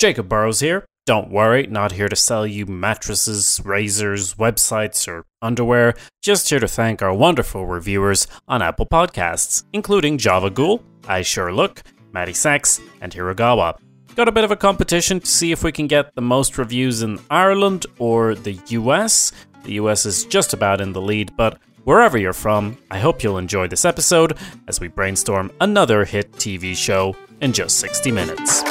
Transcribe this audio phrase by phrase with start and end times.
[0.00, 0.86] Jacob Burrows here.
[1.04, 5.92] Don't worry, not here to sell you mattresses, razors, websites, or underwear.
[6.22, 11.52] Just here to thank our wonderful reviewers on Apple Podcasts, including Java Ghoul, I Sure
[11.52, 11.82] Look,
[12.12, 13.76] Matty Sachs, and Hirogawa.
[14.16, 17.02] Got a bit of a competition to see if we can get the most reviews
[17.02, 19.32] in Ireland or the US.
[19.64, 23.36] The US is just about in the lead, but wherever you're from, I hope you'll
[23.36, 28.62] enjoy this episode as we brainstorm another hit TV show in just 60 minutes.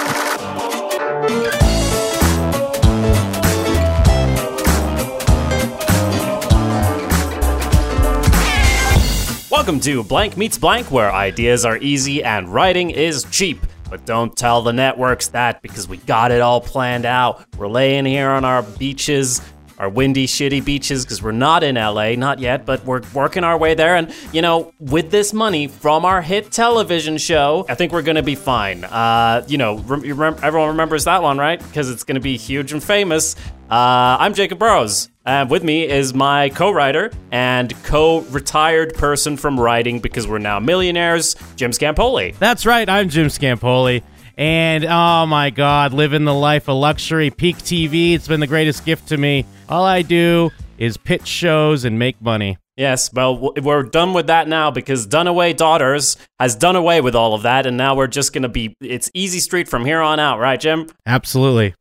[9.51, 13.60] Welcome to Blank Meets Blank, where ideas are easy and writing is cheap.
[13.87, 17.46] But don't tell the networks that because we got it all planned out.
[17.56, 19.42] We're laying here on our beaches,
[19.79, 23.57] our windy, shitty beaches, because we're not in LA, not yet, but we're working our
[23.57, 23.96] way there.
[23.96, 28.18] And, you know, with this money from our hit television show, I think we're going
[28.18, 28.84] to be fine.
[28.84, 31.60] Uh, you know, rem- everyone remembers that one, right?
[31.60, 33.36] Because it's going to be huge and famous.
[33.72, 35.09] Uh, I'm Jacob Burrows.
[35.26, 40.40] And with me is my co writer and co retired person from writing because we're
[40.40, 42.36] now millionaires, Jim Scampoli.
[42.40, 42.90] That's right.
[42.90, 44.02] I'm Jim Scampoli.
[44.40, 48.14] And oh my God, living the life of luxury, peak TV.
[48.14, 49.46] It's been the greatest gift to me.
[49.68, 52.58] All I do is pitch shows and make money.
[52.78, 57.34] Yes, well, we're done with that now because Dunaway Daughters has done away with all
[57.34, 60.22] of that, and now we're just going to be, it's easy street from here on
[60.22, 60.88] out, right, Jim?
[61.06, 61.76] Absolutely.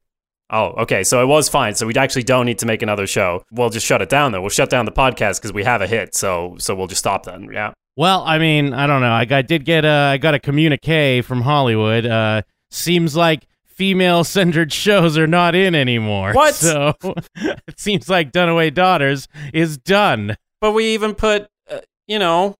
[0.50, 1.04] Oh, okay.
[1.04, 1.76] So it was fine.
[1.76, 3.44] So we actually don't need to make another show.
[3.52, 4.40] We'll just shut it down, though.
[4.40, 6.16] We'll shut down the podcast because we have a hit.
[6.16, 7.50] So so we'll just stop then.
[7.52, 7.72] Yeah.
[7.98, 9.10] Well, I mean, I don't know.
[9.10, 12.06] I, got, did get a, I got a communique from Hollywood.
[12.06, 16.32] Uh, seems like female centered shows are not in anymore.
[16.32, 16.54] What?
[16.54, 16.94] So
[17.34, 20.36] it seems like Dunaway Daughters is done.
[20.60, 22.54] But we even put, uh, you know,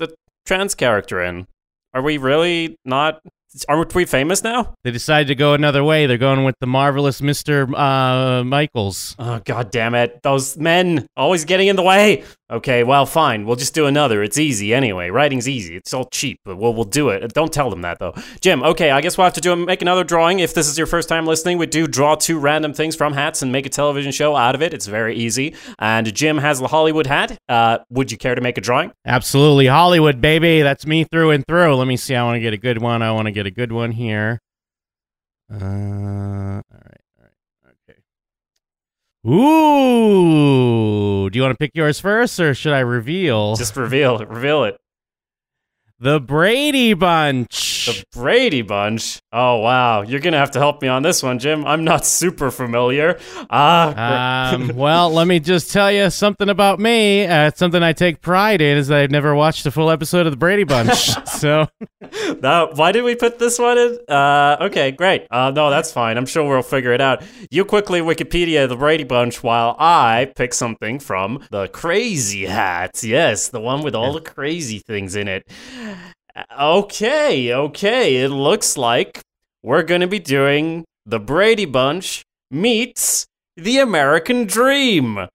[0.00, 0.12] the
[0.44, 1.46] trans character in.
[1.92, 3.20] Are we really not?
[3.68, 4.74] Aren't we famous now?
[4.82, 6.06] They decided to go another way.
[6.06, 7.72] They're going with the marvelous Mr.
[7.72, 9.14] Uh, Michaels.
[9.20, 10.20] Oh god damn it.
[10.24, 12.24] Those men always getting in the way.
[12.50, 13.46] Okay, well fine.
[13.46, 14.22] We'll just do another.
[14.22, 15.08] It's easy anyway.
[15.08, 15.76] Writing's easy.
[15.76, 17.32] It's all cheap, we'll we'll do it.
[17.32, 18.14] Don't tell them that though.
[18.40, 20.40] Jim, okay, I guess we'll have to do make another drawing.
[20.40, 23.40] If this is your first time listening, we do draw two random things from hats
[23.40, 24.74] and make a television show out of it.
[24.74, 25.54] It's very easy.
[25.78, 27.38] And Jim has the Hollywood hat.
[27.48, 28.92] Uh, would you care to make a drawing?
[29.06, 29.66] Absolutely.
[29.66, 30.60] Hollywood, baby.
[30.60, 31.74] That's me through and through.
[31.76, 32.14] Let me see.
[32.14, 33.00] I want to get a good one.
[33.02, 34.38] I want to get a good one here.
[35.50, 35.56] Uh.
[35.56, 37.00] All right.
[39.26, 41.30] Ooh.
[41.30, 43.56] Do you want to pick yours first or should I reveal?
[43.56, 44.18] Just reveal.
[44.18, 44.76] Reveal it.
[45.98, 47.86] The Brady Bunch.
[47.86, 49.20] The Brady Bunch.
[49.32, 51.64] Oh wow, you're gonna have to help me on this one, Jim.
[51.66, 53.18] I'm not super familiar.
[53.50, 57.26] Ah, um, well, let me just tell you something about me.
[57.26, 60.26] Uh, it's something I take pride in is that I've never watched a full episode
[60.26, 60.94] of the Brady Bunch.
[61.28, 61.68] so
[62.40, 63.98] Now, why did we put this one in?
[64.08, 65.26] Uh, okay, great.
[65.30, 66.16] Uh, no, that's fine.
[66.16, 67.22] I'm sure we'll figure it out.
[67.50, 73.02] You quickly Wikipedia the Brady Bunch while I pick something from the Crazy Hat.
[73.02, 75.46] Yes, the one with all the crazy things in it.
[76.58, 78.16] Okay, okay.
[78.16, 79.20] It looks like
[79.62, 85.28] we're going to be doing the Brady Bunch meets the American Dream.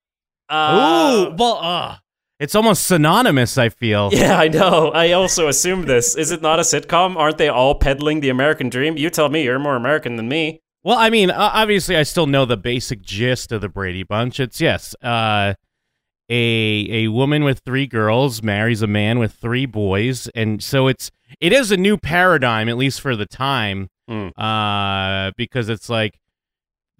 [0.49, 1.97] Uh, Ooh, well, uh,
[2.39, 3.57] it's almost synonymous.
[3.57, 4.09] I feel.
[4.13, 4.91] Yeah, I know.
[4.91, 6.15] I also assumed this.
[6.15, 7.15] Is it not a sitcom?
[7.15, 8.97] Aren't they all peddling the American dream?
[8.97, 9.43] You tell me.
[9.43, 10.59] You're more American than me.
[10.83, 14.39] Well, I mean, obviously, I still know the basic gist of the Brady Bunch.
[14.39, 15.53] It's yes, uh,
[16.29, 21.11] a a woman with three girls marries a man with three boys, and so it's
[21.39, 24.29] it is a new paradigm, at least for the time, Hmm.
[24.37, 26.17] uh, because it's like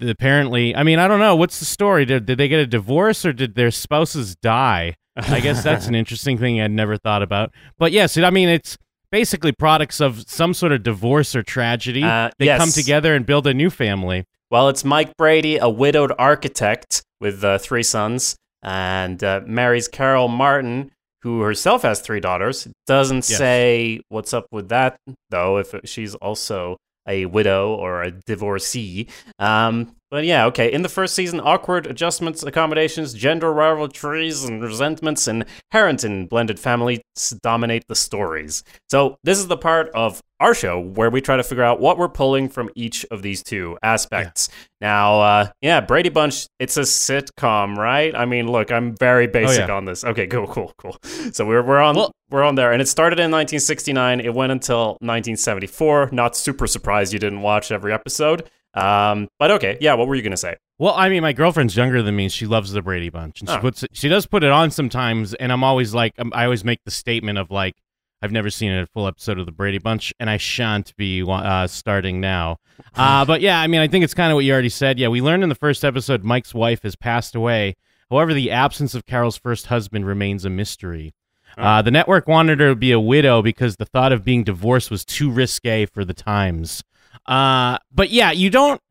[0.02, 0.76] apparently.
[0.76, 2.06] I mean, I don't know what's the story.
[2.06, 4.96] Did did they get a divorce or did their spouses die?
[5.16, 7.52] I guess that's an interesting thing I'd never thought about.
[7.78, 8.78] But yes, I mean, it's
[9.12, 12.04] basically products of some sort of divorce or tragedy.
[12.04, 12.60] Uh, they yes.
[12.60, 14.24] come together and build a new family.
[14.52, 20.28] Well, it's Mike Brady, a widowed architect with uh, three sons, and uh, marries Carol
[20.28, 22.68] Martin, who herself has three daughters.
[22.88, 23.38] Doesn't Yes.
[23.38, 24.98] say what's up with that,
[25.30, 26.78] though, if she's also
[27.08, 29.08] a widow or a divorcee.
[29.40, 30.72] Um, but yeah, okay.
[30.72, 37.02] In the first season, awkward adjustments, accommodations, gender rivalries, and resentments inherent in blended families
[37.42, 38.64] dominate the stories.
[38.90, 41.98] So, this is the part of our show where we try to figure out what
[41.98, 44.50] we're pulling from each of these two aspects.
[44.82, 48.16] Now, uh, yeah, Brady Bunch, it's a sitcom, right?
[48.16, 49.76] I mean, look, I'm very basic yeah.
[49.76, 50.06] on this.
[50.06, 50.98] Okay, cool, cool, cool.
[51.34, 54.20] So we're we're on Well- we're on there, and it started in 1969.
[54.20, 56.10] It went until 1974.
[56.12, 58.50] Not super surprised you didn't watch every episode.
[58.74, 59.94] Um, but okay, yeah.
[59.96, 60.56] What were you gonna say?
[60.78, 62.30] Well, I mean, my girlfriend's younger than me.
[62.30, 63.60] She loves the Brady Bunch, and she Oh.
[63.60, 65.34] puts it, she does put it on sometimes.
[65.34, 67.76] And I'm always like, um, I always make the statement of like,
[68.22, 71.68] I've never seen a full episode of the Brady Bunch, and I shan't be uh,
[71.68, 72.58] starting now.
[72.96, 74.98] Uh, but yeah, I mean, I think it's kind of what you already said.
[75.00, 77.76] Yeah, we learned in the first episode Mike's wife has passed away.
[78.10, 81.14] However, the absence of Carol's first husband remains a mystery.
[81.58, 84.90] Uh, the network wanted her to be a widow because the thought of being divorced
[84.90, 86.82] was too risque for the times.
[87.26, 88.82] Uh, but yeah, you don't.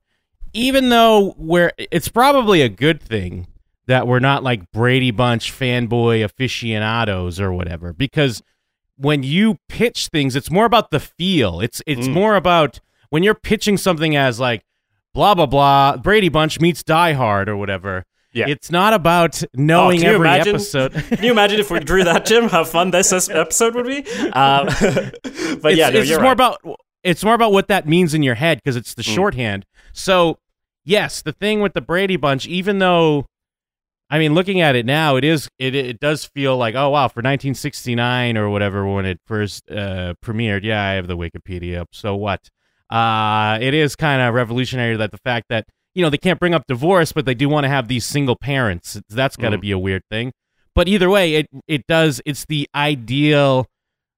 [0.55, 3.47] Even though we're, it's probably a good thing
[3.87, 8.43] that we're not like Brady Bunch fanboy aficionados or whatever, because
[8.97, 11.61] when you pitch things, it's more about the feel.
[11.61, 12.13] It's it's Mm.
[12.15, 12.81] more about
[13.11, 14.63] when you're pitching something as like
[15.15, 18.05] blah blah blah Brady Bunch meets Die Hard or whatever.
[18.33, 18.47] Yeah.
[18.49, 20.55] It's not about knowing Oh, every imagine?
[20.57, 20.93] episode.
[21.09, 22.49] Can you imagine if we drew that, Jim?
[22.49, 23.99] How fun this episode would be.
[24.33, 26.33] Um, but it's, yeah, no, it's you're more right.
[26.33, 26.61] about
[27.05, 29.15] it's more about what that means in your head because it's the Mm.
[29.15, 29.65] shorthand.
[29.93, 30.39] So
[30.85, 33.27] yes, the thing with the Brady Bunch, even though
[34.11, 37.09] I mean, looking at it now, it is it it does feel like oh wow
[37.09, 40.65] for 1969 or whatever when it first uh, premiered.
[40.65, 41.89] Yeah, I have the Wikipedia up.
[41.93, 42.49] So what?
[42.89, 46.55] Uh, it is kind of revolutionary that the fact that you know they can't bring
[46.55, 48.99] up divorce, but they do want to have these single parents.
[49.11, 49.63] That's got to Mm.
[49.63, 50.33] be a weird thing.
[50.75, 52.23] But either way, it it does.
[52.25, 53.67] It's the ideal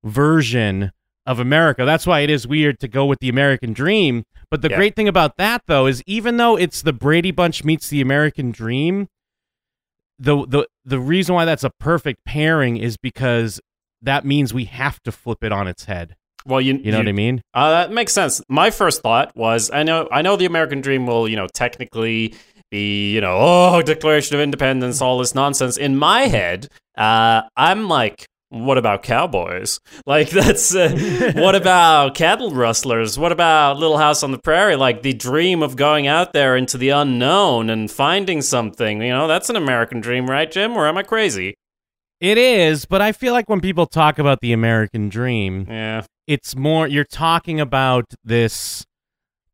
[0.04, 0.92] version
[1.30, 1.84] of America.
[1.84, 4.24] That's why it is weird to go with the American dream.
[4.50, 4.76] But the Yeah.
[4.76, 8.50] great thing about that though is even though it's the Brady Bunch meets the American
[8.50, 9.08] dream,
[10.18, 13.60] the the the reason why that's a perfect pairing is because
[14.02, 16.16] that means we have to flip it on its head.
[16.46, 17.42] well, you, You know what I mean?
[17.52, 18.42] Uh, that makes sense.
[18.48, 22.34] My first thought was, I know, I know, the American dream will, you know, technically
[22.70, 25.76] be, you know, oh, Declaration of Independence, all this nonsense.
[25.76, 29.80] In my head, uh, I'm like, what about cowboys?
[30.06, 33.18] Like, that's uh, what about cattle rustlers?
[33.18, 34.76] What about Little House on the Prairie?
[34.76, 39.00] Like the dream of going out there into the unknown and finding something.
[39.02, 40.76] You know, that's an American dream, right, Jim?
[40.76, 41.54] Or am I crazy?
[42.20, 46.04] It is, but I feel like when people talk about the American dream, Yeah.
[46.26, 48.84] it's more you're talking about this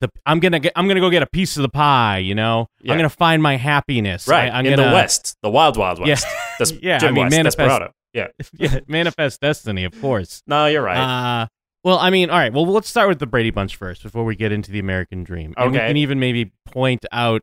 [0.01, 2.35] the I'm going to get I'm to go get a piece of the pie, you
[2.35, 2.67] know?
[2.81, 2.93] Yeah.
[2.93, 4.27] I'm going to find my happiness.
[4.27, 4.53] Right.
[4.53, 6.07] I, am in gonna, the West, the Wild Wild Yeah.
[6.07, 6.27] West.
[6.59, 7.93] Des- Yeah, I Jim mean, West, manifest- Desperado.
[8.17, 8.29] Yeah.
[8.55, 10.43] yeah, manifest destiny, of course.
[10.49, 11.43] No, you're right.
[11.43, 11.47] Uh,
[11.85, 12.53] well, I mean, all right.
[12.53, 15.55] Well, let's start with the Brady Bunch first before we get into the American Dream.
[15.57, 15.87] And we Okay.
[15.89, 17.43] can even maybe point out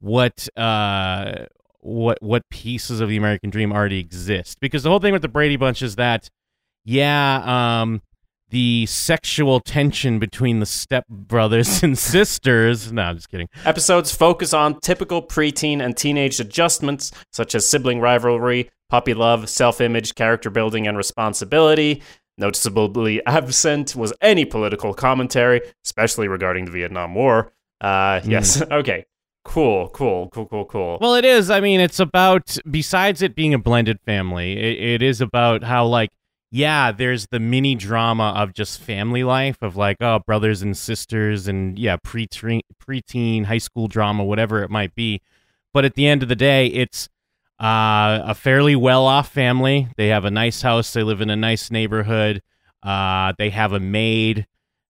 [0.00, 1.44] what uh
[1.80, 5.28] what what pieces of the American Dream already exist because the whole thing with the
[5.28, 6.30] Brady Bunch is that
[6.84, 8.02] yeah, um
[8.50, 12.92] the sexual tension between the step brothers and sisters.
[12.92, 13.48] No, I'm just kidding.
[13.64, 19.80] Episodes focus on typical preteen and teenage adjustments, such as sibling rivalry, puppy love, self
[19.80, 22.02] image, character building, and responsibility.
[22.36, 27.52] Noticeably absent was any political commentary, especially regarding the Vietnam War.
[27.80, 28.60] Uh, yes.
[28.70, 29.06] okay.
[29.44, 30.98] Cool, cool, cool, cool, cool.
[31.00, 31.50] Well, it is.
[31.50, 35.86] I mean, it's about besides it being a blended family, it, it is about how
[35.86, 36.10] like
[36.50, 41.48] yeah, there's the mini drama of just family life of like oh brothers and sisters
[41.48, 45.22] and yeah preteen preteen high school drama whatever it might be,
[45.72, 47.08] but at the end of the day, it's
[47.62, 49.88] uh, a fairly well off family.
[49.96, 50.92] They have a nice house.
[50.92, 52.42] They live in a nice neighborhood.
[52.82, 54.46] Uh, they have a maid.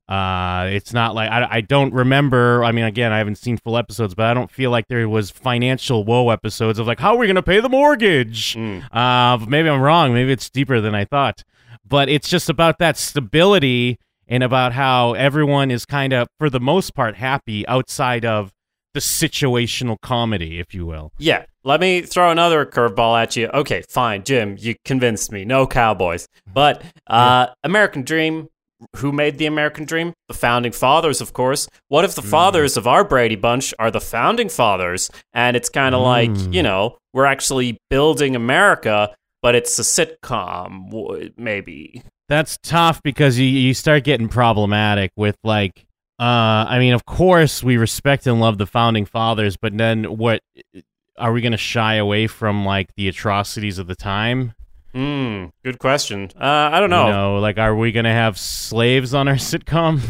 [0.09, 2.65] Uh, it's not like I, I don't remember.
[2.65, 5.31] I mean, again, I haven't seen full episodes, but I don't feel like there was
[5.31, 8.55] financial woe episodes of like, how are we going to pay the mortgage?
[8.55, 8.85] Mm.
[8.85, 10.15] Uh, but maybe I'm wrong.
[10.15, 11.45] Maybe it's deeper than I thought.
[11.87, 16.61] But it's just about that stability and about how everyone is kind of, for the
[16.61, 18.53] most part, happy outside of
[18.95, 21.13] the situational comedy, if you will.
[21.19, 23.49] Yeah, let me throw another curveball at you.
[23.49, 25.45] Okay, fine, Jim, you convinced me.
[25.45, 26.29] No cowboys.
[26.53, 28.49] But uh, American Dream,
[28.97, 30.13] who made the American Dream?
[30.29, 31.69] The founding fathers, of course.
[31.89, 35.11] What if the fathers of our Brady Bunch are the founding fathers?
[35.33, 36.53] And it's kind of like, Mm.
[36.53, 42.03] you know, we're actually building America, but it's a sitcom, maybe.
[42.29, 45.85] That's tough because you, you start getting problematic with like
[46.23, 50.41] uh I mean of course we respect and love the founding fathers but then what
[51.19, 54.55] are we going to shy away from like the atrocities of the time?
[54.95, 56.31] Hmm, good question.
[56.39, 57.07] Uh, I don't know.
[57.07, 60.01] You know, like are we going to have slaves on our sitcom?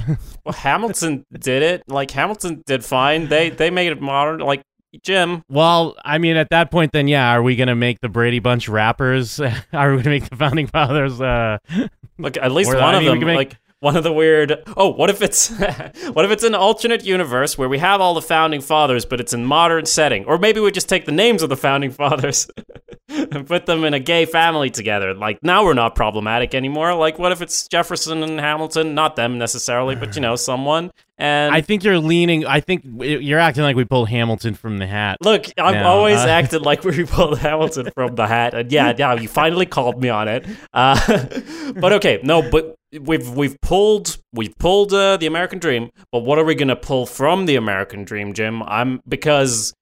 [0.44, 1.82] Well, Hamilton did it.
[1.88, 3.28] Like Hamilton did fine.
[3.28, 4.40] They they made it modern.
[4.40, 4.62] Like
[5.02, 8.08] Jim, well, I mean at that point then yeah, are we going to make the
[8.08, 9.40] Brady Bunch rappers?
[9.72, 11.58] are we going to make the founding fathers uh
[12.18, 14.62] Look, at least one I of mean, we them, make- like one of the weird.
[14.76, 15.48] Oh, what if it's
[16.12, 19.32] what if it's an alternate universe where we have all the founding fathers, but it's
[19.32, 20.24] in modern setting?
[20.24, 22.48] Or maybe we just take the names of the founding fathers.
[23.08, 25.12] and put them in a gay family together.
[25.14, 26.94] Like now we're not problematic anymore.
[26.94, 28.94] Like what if it's Jefferson and Hamilton?
[28.94, 30.92] Not them necessarily, but you know someone.
[31.18, 32.46] And I think you're leaning.
[32.46, 35.18] I think you're acting like we pulled Hamilton from the hat.
[35.22, 38.92] Look, I've No, always uh, acted like we pulled Hamilton from the hat, and yeah,
[38.98, 40.46] yeah, you finally called me on it.
[40.72, 40.98] Uh,
[41.76, 46.38] but okay, no, but we've we've pulled we've pulled uh, the American Dream, but what
[46.38, 48.62] are we gonna pull from the American Dream, Jim?
[48.64, 49.74] I'm because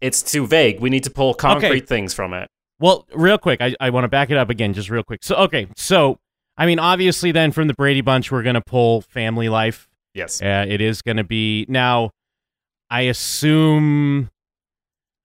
[0.00, 0.80] it's too vague.
[0.80, 2.48] We need to pull concrete things from it.
[2.80, 5.24] Well, real quick, I, I want to back it up again, just real quick.
[5.24, 6.18] So, okay, so
[6.56, 9.88] I mean, obviously, then from the Brady Bunch, we're gonna pull family life.
[10.14, 10.42] Yes.
[10.42, 12.10] Uh, it is gonna be now.
[12.90, 14.30] I assume.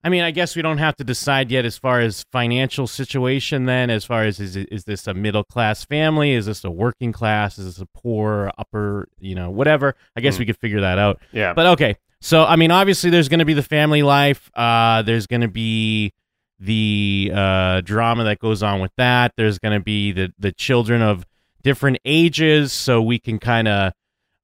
[0.03, 3.65] I mean, I guess we don't have to decide yet as far as financial situation.
[3.65, 6.33] Then, as far as is is this a middle class family?
[6.33, 7.57] Is this a working class?
[7.57, 9.07] Is this a poor upper?
[9.19, 9.95] You know, whatever.
[10.15, 10.39] I guess Mm.
[10.39, 11.21] we could figure that out.
[11.31, 11.53] Yeah.
[11.53, 14.51] But okay, so I mean, obviously, there's going to be the family life.
[14.55, 16.11] Uh, there's going to be
[16.59, 19.33] the uh, drama that goes on with that.
[19.37, 21.25] There's going to be the the children of
[21.63, 23.93] different ages, so we can kind of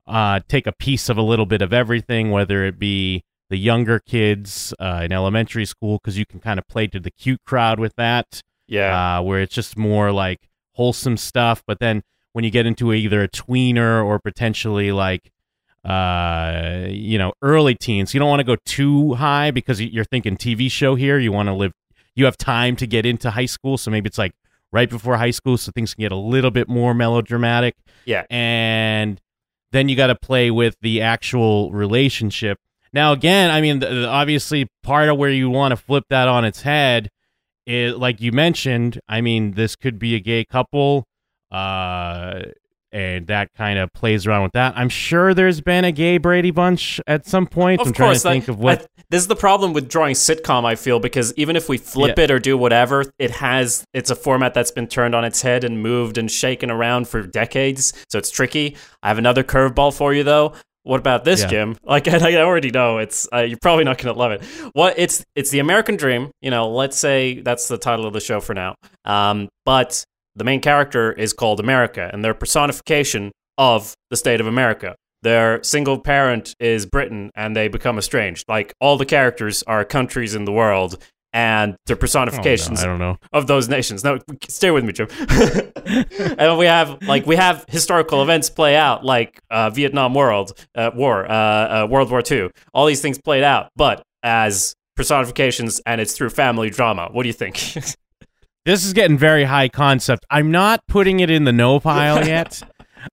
[0.07, 3.99] uh, take a piece of a little bit of everything, whether it be the younger
[3.99, 7.79] kids uh, in elementary school, because you can kind of play to the cute crowd
[7.79, 9.17] with that yeah.
[9.17, 11.63] uh, where it's just more like wholesome stuff.
[11.65, 12.03] But then
[12.33, 15.31] when you get into either a tweener or potentially like,
[15.83, 20.37] uh, you know, early teens, you don't want to go too high because you're thinking
[20.37, 21.17] TV show here.
[21.17, 21.73] You want to live,
[22.15, 23.77] you have time to get into high school.
[23.77, 24.33] So maybe it's like
[24.71, 27.75] right before high school, so things can get a little bit more melodramatic.
[28.05, 28.25] Yeah.
[28.29, 29.19] And
[29.71, 32.59] then you got to play with the actual relationship.
[32.93, 36.61] Now, again, I mean, obviously, part of where you want to flip that on its
[36.61, 37.09] head
[37.67, 41.05] is, like you mentioned, I mean, this could be a gay couple,
[41.51, 42.41] uh,
[42.91, 44.73] and that kind of plays around with that.
[44.75, 47.81] I'm sure there's been a gay Brady Bunch at some point.
[47.81, 48.81] Of I'm trying to think of what.
[48.81, 50.65] I- this is the problem with drawing sitcom.
[50.65, 52.23] I feel because even if we flip Yeah.
[52.25, 55.63] it or do whatever, it has it's a format that's been turned on its head
[55.63, 57.93] and moved and shaken around for decades.
[58.09, 58.75] So it's tricky.
[59.03, 60.53] I have another curveball for you though.
[60.89, 61.47] What about this, Yeah.
[61.47, 61.77] Jim?
[61.83, 64.43] Like I already know it's uh, you're probably not going to love it.
[64.73, 66.31] What it's it's the American Dream.
[66.41, 68.73] You know, let's say that's the title of the show for now.
[69.05, 70.03] Um, but
[70.35, 74.95] the main character is called America, and they're personification of the state of America.
[75.21, 78.45] Their single parent is Britain, and they become estranged.
[78.47, 80.97] Like all the characters are countries in the world,
[81.33, 83.17] and they're Oh, no, personifications I don't know.
[83.33, 84.03] of those nations.
[84.03, 84.17] Now,
[84.47, 85.07] stay with me, Jim.
[86.37, 90.91] and we have like we have historical events play out, like uh, Vietnam World uh,
[90.95, 92.49] War, uh, uh, World War II.
[92.73, 97.09] All these things played out, but as personifications, and it's through family drama.
[97.11, 97.57] What do you think?
[98.65, 100.25] This is getting very high concept.
[100.29, 102.61] I'm not putting it in the no pile yet.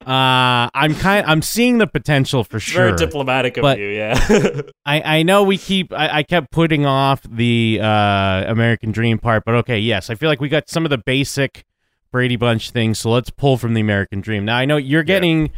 [0.07, 1.27] Uh, I'm kind.
[1.27, 2.87] I'm seeing the potential for sure.
[2.87, 4.61] Very diplomatic of you, yeah.
[4.87, 9.45] I, I know we keep I, I kept putting off the uh, American Dream part,
[9.45, 11.65] but okay, yes, I feel like we got some of the basic
[12.13, 14.45] Brady Bunch things, so let's pull from the American Dream.
[14.45, 15.51] Now I know you're getting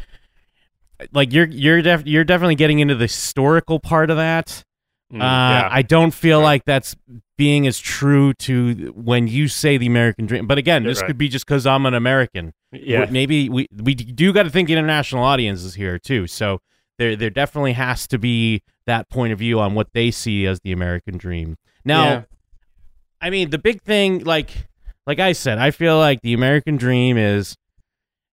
[1.13, 4.65] like you're you're def- you're definitely getting into the historical part of that.
[5.13, 5.69] Mm, uh.
[5.71, 6.45] I don't feel Right.
[6.45, 6.95] like that's
[7.37, 10.47] being as true to when you say the American Dream.
[10.47, 11.07] But again, You're this right.
[11.09, 12.53] could be just because I'm an American.
[12.73, 13.07] yeah.
[13.11, 16.27] Maybe we we do got to think international audiences here too.
[16.27, 16.61] So
[16.99, 20.61] there there definitely has to be that point of view on what they see as
[20.61, 21.57] the American dream.
[21.85, 22.23] Now, Yeah.
[23.21, 24.51] I mean, the big thing, like
[25.07, 27.57] like I said, I feel like the American dream is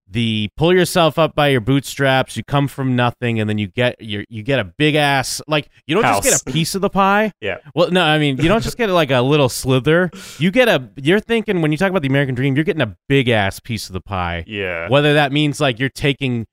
[0.08, 2.38] the pull yourself up by your bootstraps.
[2.38, 5.70] You come from nothing, and then you get your you get a big ass like
[5.88, 6.24] you don't House.
[6.24, 7.32] just get a piece of the pie.
[7.42, 7.58] Yeah.
[7.76, 10.10] Well, no, I mean you don't just get like a little slither.
[10.40, 10.90] You get a.
[10.96, 13.88] You're thinking when you talk about the American dream, you're getting a big ass piece
[13.88, 14.44] of the pie.
[14.48, 14.88] Yeah.
[14.90, 16.48] Whether that means like you're taking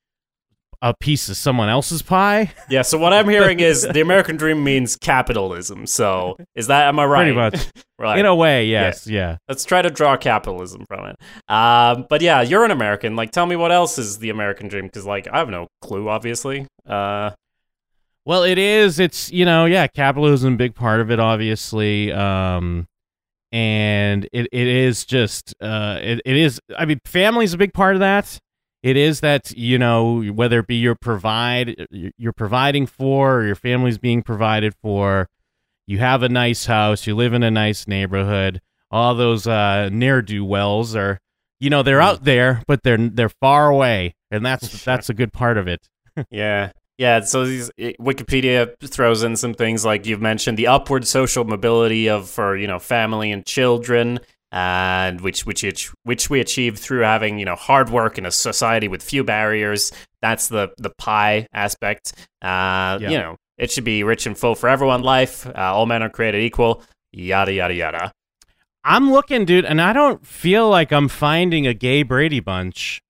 [0.83, 4.63] a piece of someone else's pie, Yeah, so what I'm hearing is the American dream
[4.65, 5.87] means capitalism.
[5.87, 7.23] So is that am I right?
[7.23, 7.69] pretty much.
[8.01, 8.19] right.
[8.19, 9.37] In a way, yes, yeah.
[9.49, 11.17] Let's try to draw capitalism from it.
[11.49, 13.15] Um, but yeah, you're an American.
[13.15, 14.87] Like, tell me what else is the American dream?
[14.87, 16.67] Because like I have no clue, obviously.
[16.85, 17.31] Uh,
[18.27, 18.99] Well, it is.
[18.99, 22.13] It's you know, yeah, capitalism, big part of it, obviously.
[22.13, 22.89] Um,
[23.53, 26.59] and it, it is just uh, it, it is.
[26.77, 28.39] I mean, family's a big part of that.
[28.83, 33.55] It is that you know whether it be you're provide you're providing for or your
[33.55, 35.29] family's being provided for.
[35.87, 37.07] You have a nice house.
[37.07, 38.61] You live in a nice neighborhood.
[38.91, 41.21] All those uh, ne'er do wells are,
[41.61, 45.33] you know, they're out there, but they're they're far away, and that's that's a good
[45.33, 45.89] part of it.
[46.31, 46.73] yeah.
[46.99, 52.09] Yeah, so these, Wikipedia throws in some things like you've mentioned the upward social mobility
[52.09, 54.21] of for you know family and children,
[54.53, 58.87] and which which which we achieve through having you know hard work in a society
[58.87, 59.91] with few barriers.
[60.21, 62.13] That's the the pie aspect.
[62.43, 63.11] Uh, Yeah.
[63.11, 65.03] You know, it should be rich and full for everyone.
[65.03, 66.83] Life, uh, all men are created equal.
[67.13, 68.13] Yada yada yada.
[68.85, 73.01] I'm looking, dude, and I don't feel like I'm finding a gay Brady Bunch.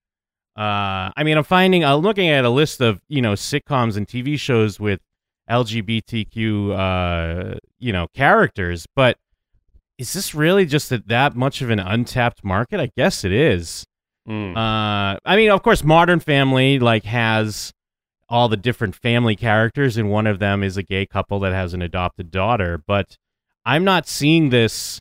[0.54, 4.06] Uh, I mean, I'm finding, I'm looking at a list of you know sitcoms and
[4.06, 5.00] TV shows with
[5.50, 9.16] LGBTQ, uh, you know, characters, but
[10.02, 12.80] is this really just that, that much of an untapped market?
[12.80, 13.84] I guess it is.
[14.28, 14.56] Mm.
[14.56, 17.72] Uh, I mean, of course, Modern Family like has
[18.28, 21.72] all the different family characters, and one of them is a gay couple that has
[21.74, 22.82] an adopted daughter.
[22.86, 23.16] But
[23.64, 24.98] I'm not seeing this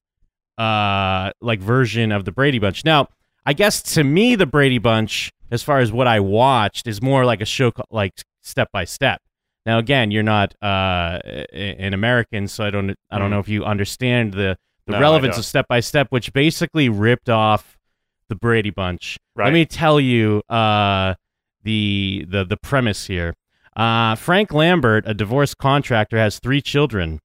[0.57, 2.85] uh like version of the Brady Bunch.
[2.85, 3.07] Now,
[3.45, 7.25] I guess to me, the Brady Bunch, as far as what I watched, is more
[7.25, 9.19] like a show like step by step.
[9.65, 11.19] Now, again, you're not uh,
[11.53, 13.31] an American, so I don't I don't Mm.
[13.31, 17.29] know if you understand the the No, relevance of step by step, which basically ripped
[17.29, 17.77] off
[18.29, 19.17] the Brady Bunch.
[19.35, 19.45] Right.
[19.45, 21.15] Let me tell you uh,
[21.63, 23.33] the the the premise here.
[23.75, 27.19] Uh, Frank Lambert, a divorced contractor, has three children.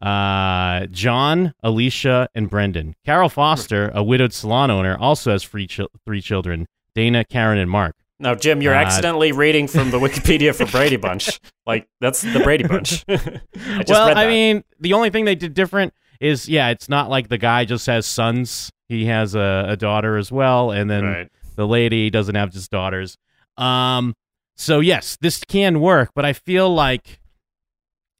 [0.00, 2.94] Uh, John, Alicia, and Brendan.
[3.06, 5.66] Carol Foster, a widowed salon owner, also has three,
[6.04, 6.66] three children.
[6.94, 7.96] Dana, Karen, and Mark.
[8.18, 11.40] Now, Jim, you're Uh, accidentally reading from the Wikipedia for Brady Bunch.
[11.66, 13.04] Like that's the Brady Bunch.
[13.08, 15.92] I well, I mean, the only thing they did different
[16.24, 18.70] is, yeah, it's not like the guy just has sons.
[18.88, 21.28] He has a, a daughter as well, and then right.
[21.56, 23.16] the lady doesn't have just daughters.
[23.56, 24.14] Um,
[24.56, 27.20] so yes, this can work, but I feel like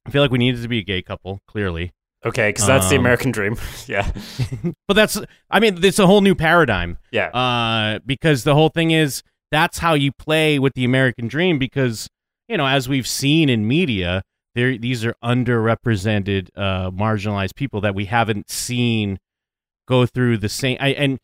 [0.07, 1.93] I feel like we needed to be a gay couple, clearly.
[2.25, 3.57] Okay, because that's the Um, American dream.
[3.87, 4.11] yeah,
[4.89, 5.21] But that's,
[5.51, 6.99] I mean, it's a whole new paradigm.
[7.13, 11.59] yeah, uh, because the whole thing is that's how you play with the American dream.
[11.59, 12.09] Because
[12.49, 14.23] you know, as we've seen in media,
[14.55, 19.19] there these are underrepresented, uh, marginalized people that we haven't seen
[19.87, 20.77] go through the same.
[20.81, 21.19] I, and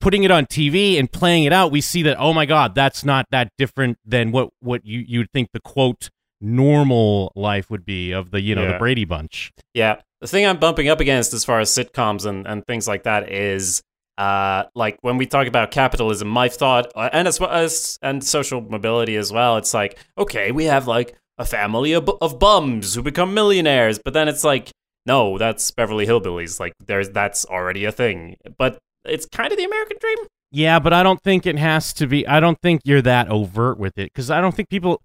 [0.00, 3.04] putting it on TV and playing it out, we see that oh my god, that's
[3.04, 8.12] not that different than what what you you'd think the quote normal life would be
[8.12, 9.52] of the you know the Brady Bunch.
[9.74, 10.00] yeah.
[10.22, 13.30] The thing I'm bumping up against as far as sitcoms and, and things like that
[13.30, 13.82] is,
[14.16, 18.24] uh, like when we talk about capitalism, my thought, uh, and as well as and
[18.24, 19.58] social mobility as well.
[19.58, 24.14] It's like, okay, we have like a family of, of bums who become millionaires, but
[24.14, 24.70] then it's like,
[25.04, 26.58] no, that's Beverly Hillbillies.
[26.58, 30.18] Like, there's that's already a thing, but it's kind of the American dream.
[30.50, 32.26] Yeah, but I don't think it has to be.
[32.26, 35.02] I don't think you're that overt with it because I don't think people.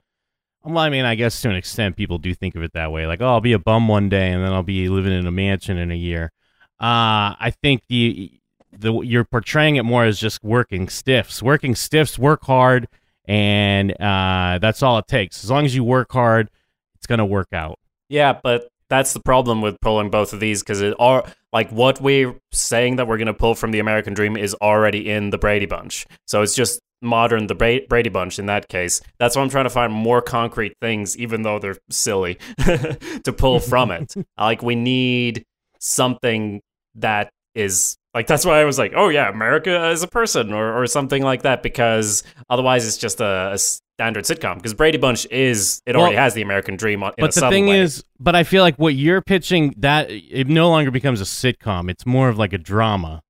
[0.63, 3.07] Well, I mean, I guess to an extent, people do think of it that way.
[3.07, 5.31] Like, oh, I'll be a bum one day, and then I'll be living in a
[5.31, 6.31] mansion in a year.
[6.79, 8.31] Uh, I think the
[8.71, 11.41] the you're portraying it more as just working stiffs.
[11.41, 12.87] Working stiffs work hard,
[13.25, 15.43] and uh, that's all it takes.
[15.43, 16.49] As long as you work hard,
[16.95, 17.79] it's gonna work out.
[18.09, 22.01] Yeah, but that's the problem with pulling both of these because it are like what
[22.01, 25.37] we're saying that we're going to pull from the American Dream is already in the
[25.37, 26.05] Brady Bunch.
[26.27, 29.01] So it's just modern the Bra- Brady Bunch in that case.
[29.17, 33.59] That's why I'm trying to find more concrete things, even though they're silly, to pull
[33.59, 34.13] from it.
[34.37, 35.45] like we need
[35.79, 36.61] something
[36.95, 40.81] that is like that's why I was like, oh yeah, America is a person or
[40.81, 45.25] or something like that because otherwise it's just a, a standard sitcom because Brady Bunch
[45.31, 47.13] is it already has the American Dream on.
[47.17, 47.79] But the thing way.
[47.79, 51.89] is, but I feel like what you're pitching that it no longer becomes a sitcom.
[51.89, 53.21] It's more of like a drama.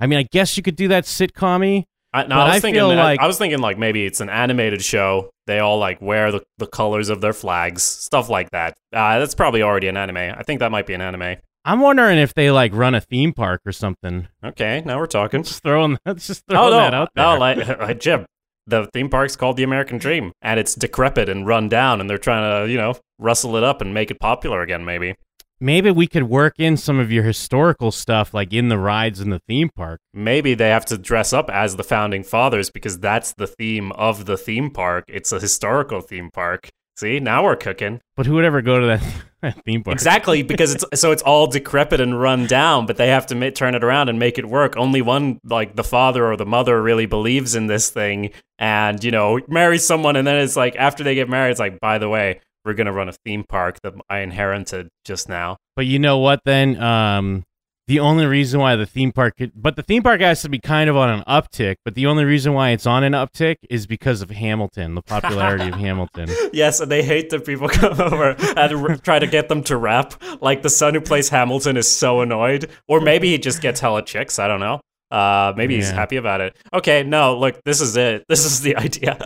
[0.00, 2.80] I mean, I guess you could do that sitcom I, no, I was I thinking.
[2.80, 5.30] feel I- like- I, was thinking like maybe it's an animated show.
[5.46, 8.76] They all like wear the, the colors of their flags, stuff like that.
[8.92, 10.16] Uh, that's probably already an anime.
[10.16, 11.36] I think that might be an anime.
[11.68, 14.26] I'm wondering if they like run a theme park or something.
[14.42, 15.42] Okay, now we're talking.
[15.42, 17.24] Just throwing, just Oh throwing no, that out there.
[17.24, 18.24] no, like uh, Jim.
[18.66, 22.18] The theme park's called the American Dream, and it's decrepit and run down, and they're
[22.18, 24.84] trying to, you know, rustle it up and make it popular again.
[24.84, 25.14] Maybe,
[25.60, 29.30] Maybe we could work in some of your historical stuff, like in the rides in
[29.30, 30.00] the theme park.
[30.14, 34.26] maybe they have to dress up as the founding fathers because that's the theme of
[34.26, 35.04] the theme park.
[35.08, 36.68] It's a historical theme park.
[36.96, 38.00] See, now we're cooking.
[38.16, 39.02] But who would ever go to that
[39.64, 39.94] theme park?
[39.94, 43.50] Exactly, because it's so it's all decrepit and run down, but they have to ma-
[43.50, 44.76] turn it around and make it work.
[44.76, 49.10] Only one, like the father or the mother, really believes in this thing, and you
[49.10, 52.08] know, marries someone, and then it's like after they get married, it's like, by the
[52.08, 55.56] way, we're gonna run a theme park that I inherited just now.
[55.76, 56.40] But you know what?
[56.44, 57.44] Then um,
[57.88, 60.58] the only reason why the theme park, could, but the theme park has to be
[60.58, 61.76] kind of on an uptick.
[61.86, 65.68] But the only reason why it's on an uptick is because of Hamilton, the popularity
[65.68, 66.28] of Hamilton.
[66.52, 69.76] Yes, and they hate that people come over and r- try to get them to
[69.78, 70.14] rap.
[70.42, 74.02] Like the son who plays Hamilton is so annoyed, or maybe he just gets hella
[74.04, 74.38] chicks.
[74.38, 74.80] I don't know.
[75.10, 76.54] Uh, maybe he's happy about it.
[76.74, 78.24] Okay, no, look, this is it.
[78.28, 79.16] This is the idea.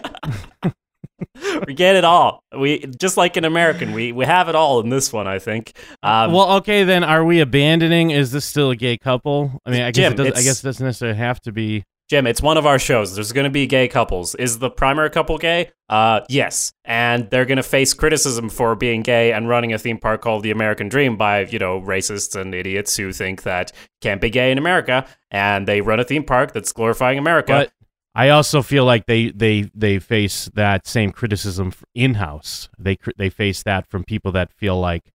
[1.67, 2.43] we get it all.
[2.57, 3.93] We just like an American.
[3.93, 5.27] We we have it all in this one.
[5.27, 5.77] I think.
[6.03, 8.11] Um, well, okay, then are we abandoning?
[8.11, 9.61] Is this still a gay couple?
[9.65, 11.85] I mean, I guess Jim, it I guess it doesn't necessarily have to be.
[12.09, 13.15] Jim, it's one of our shows.
[13.15, 14.35] There's going to be gay couples.
[14.35, 15.71] Is the primary couple gay?
[15.89, 16.75] Uh, yes.
[16.85, 20.43] And they're going to face criticism for being gay and running a theme park called
[20.43, 24.53] the American Dream by, you know, racists and idiots who think that can't be gay
[24.53, 25.07] in America.
[25.31, 27.53] And they run a theme park that's glorifying America.
[27.53, 27.73] But
[28.15, 32.69] I also feel like they they they face that same criticism in house.
[32.79, 35.13] They they face that from people that feel like,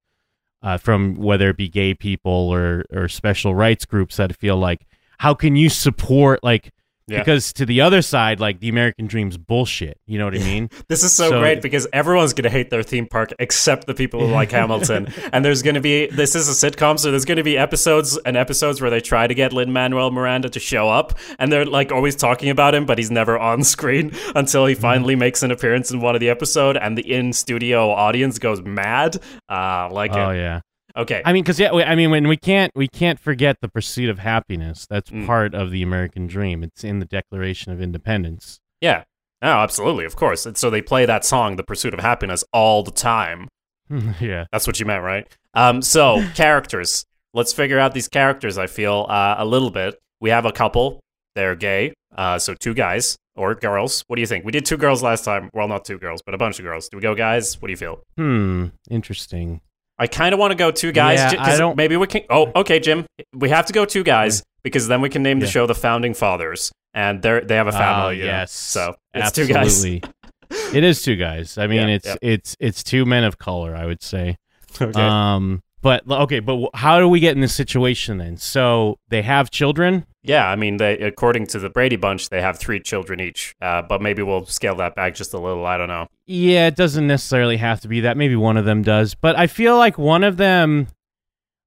[0.64, 4.88] uh, from whether it be gay people or or special rights groups that feel like,
[5.20, 6.72] how can you support like
[7.08, 7.20] Yeah.
[7.20, 9.98] because to the other side, like the American dream's bullshit.
[10.08, 10.70] You know what I mean?
[10.90, 13.94] This is so, So- great because everyone's going to hate their theme park except the
[13.94, 15.08] people who like Hamilton.
[15.32, 18.18] And there's going to be this is a sitcom, so there's going to be episodes
[18.26, 21.66] and episodes where they try to get Lin Manuel Miranda to show up, and they're
[21.66, 25.52] like always talking about him, but he's never on screen until he finally makes an
[25.52, 29.18] appearance in one of the episode, and the in studio audience goes mad.
[29.50, 30.38] Uh, like oh it.
[30.38, 30.60] yeah.
[30.98, 34.10] Okay, I mean, because yeah, I mean, when we can't we can't forget the pursuit
[34.10, 34.88] of happiness.
[34.90, 35.26] That's Mm.
[35.28, 36.64] part of the American dream.
[36.64, 38.60] It's in the Declaration of Independence.
[38.82, 39.04] yeah.
[39.44, 40.48] Oh, absolutely, of course.
[40.48, 43.48] And so they play that song, "The Pursuit of Happiness," all the time.
[44.20, 44.46] yeah.
[44.52, 45.28] That's what you meant, right?
[45.54, 47.06] Um, so characters.
[47.36, 48.58] Let's figure out these characters.
[48.58, 50.00] I feel uh, a little bit.
[50.20, 51.00] We have a couple.
[51.36, 51.94] They're gay.
[52.16, 54.04] Uh, so two guys or girls.
[54.08, 54.44] What do you think?
[54.44, 55.52] We did two girls last time.
[55.54, 56.90] Well, not two girls, but a bunch of girls.
[56.90, 57.62] Do we go guys?
[57.62, 58.02] What do you feel?
[58.18, 58.68] Hmm.
[58.90, 59.62] Interesting.
[60.00, 61.18] I kind of want to go two guys.
[61.20, 62.22] Yeah, ju- 'cause I don't- Maybe we can.
[62.30, 63.06] Oh, okay, Jim.
[63.34, 65.52] We have to go two guys because then we can name the Yeah.
[65.52, 68.18] show the Founding Fathers, and they they have a family.
[68.18, 68.28] You know?
[68.32, 68.52] yes.
[68.52, 70.00] So it's two Absolutely.
[70.02, 70.74] guys.
[70.74, 71.58] it is two guys.
[71.58, 73.76] I mean, Yeah, it's it's it's two men of color.
[73.76, 74.38] I would say.
[74.82, 75.00] okay.
[75.02, 75.62] Um.
[75.88, 76.42] But okay.
[76.42, 78.36] But how do we get in this situation then?
[78.36, 80.06] So they have children.
[80.22, 83.56] Yeah, I mean, they according to the Brady Bunch, they have three children each.
[83.62, 85.66] Uh, but maybe we'll scale that back just a little.
[85.66, 86.08] I don't know.
[86.26, 88.18] Yeah, it doesn't necessarily have to be that.
[88.18, 90.88] Maybe one of them does, but I feel like one of them,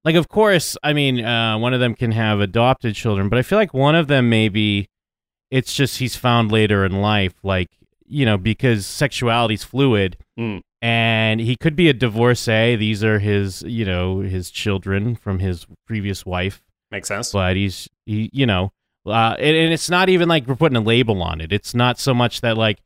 [0.05, 3.43] like, of course, I mean, uh, one of them can have adopted children, but I
[3.43, 4.87] feel like one of them maybe
[5.51, 7.69] it's just he's found later in life, like
[8.07, 10.61] you know, because sexuality's fluid, Mm.
[10.83, 12.77] And he could be a divorcee.
[12.77, 17.33] These are his, you know, his children from his previous wife, Makes sense.
[17.33, 18.73] but he's he, you know,
[19.07, 21.53] uh, and, and it's not even like we're putting a label on it.
[21.53, 22.79] It's not so much that like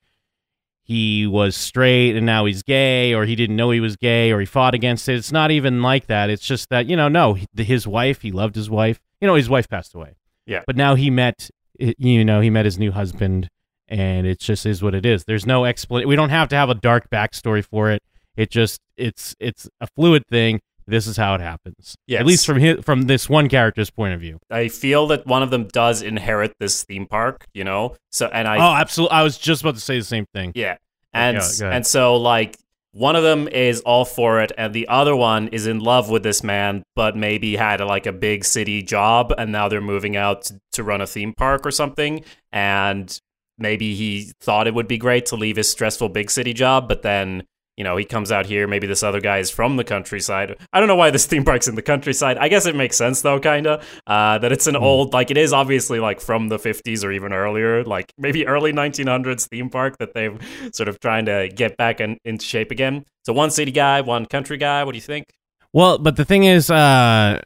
[0.83, 4.41] he was straight and now he's gay, or he didn't know he was gay, or
[4.41, 5.15] he fought against it.
[5.15, 6.29] It's not even like that.
[6.31, 9.01] It's just that you know, no, his wife, he loved his wife.
[9.21, 10.17] You know, his wife passed away.
[10.47, 10.63] Yeah.
[10.67, 13.49] but now he met, you know, he met his new husband,
[13.88, 15.25] and it just is what it is.
[15.25, 16.09] There's no explanation.
[16.09, 18.03] We don't have to have a dark backstory for it.
[18.37, 20.61] It just it's it's a fluid thing.
[20.87, 21.94] This is how it happens.
[22.07, 22.20] Yes.
[22.20, 24.38] At least from his, from this one character's point of view.
[24.51, 27.97] I feel that one of them does inherit this theme park, you know.
[28.11, 29.16] So and I oh, absolutely.
[29.16, 30.53] I was just about to say the same thing.
[30.55, 30.77] yeah,
[31.12, 32.59] and go- go and so like
[32.94, 36.23] one of them is all for it, and the other one is in love with
[36.23, 40.16] this man, but maybe had a, like a big city job, and now they're moving
[40.16, 43.20] out to, to run a theme park or something, and
[43.59, 47.03] maybe he thought it would be great to leave his stressful big city job, but
[47.03, 47.45] then
[47.77, 48.69] you know, he comes out here.
[48.69, 50.57] Maybe this other guy is from the countryside.
[50.73, 52.38] I don't know why this theme park's in the countryside.
[52.38, 53.85] I guess it makes sense though, kind of.
[54.07, 57.33] Uh, that it's an old, like it is obviously like from the 50s or even
[57.33, 60.38] earlier, like maybe early 1900s theme park that they've
[60.73, 63.05] sort of trying to get back in, into shape again.
[63.25, 64.85] So one city guy, one country guy.
[64.85, 65.27] What do you think?
[65.73, 67.45] Well, but the thing is, uh,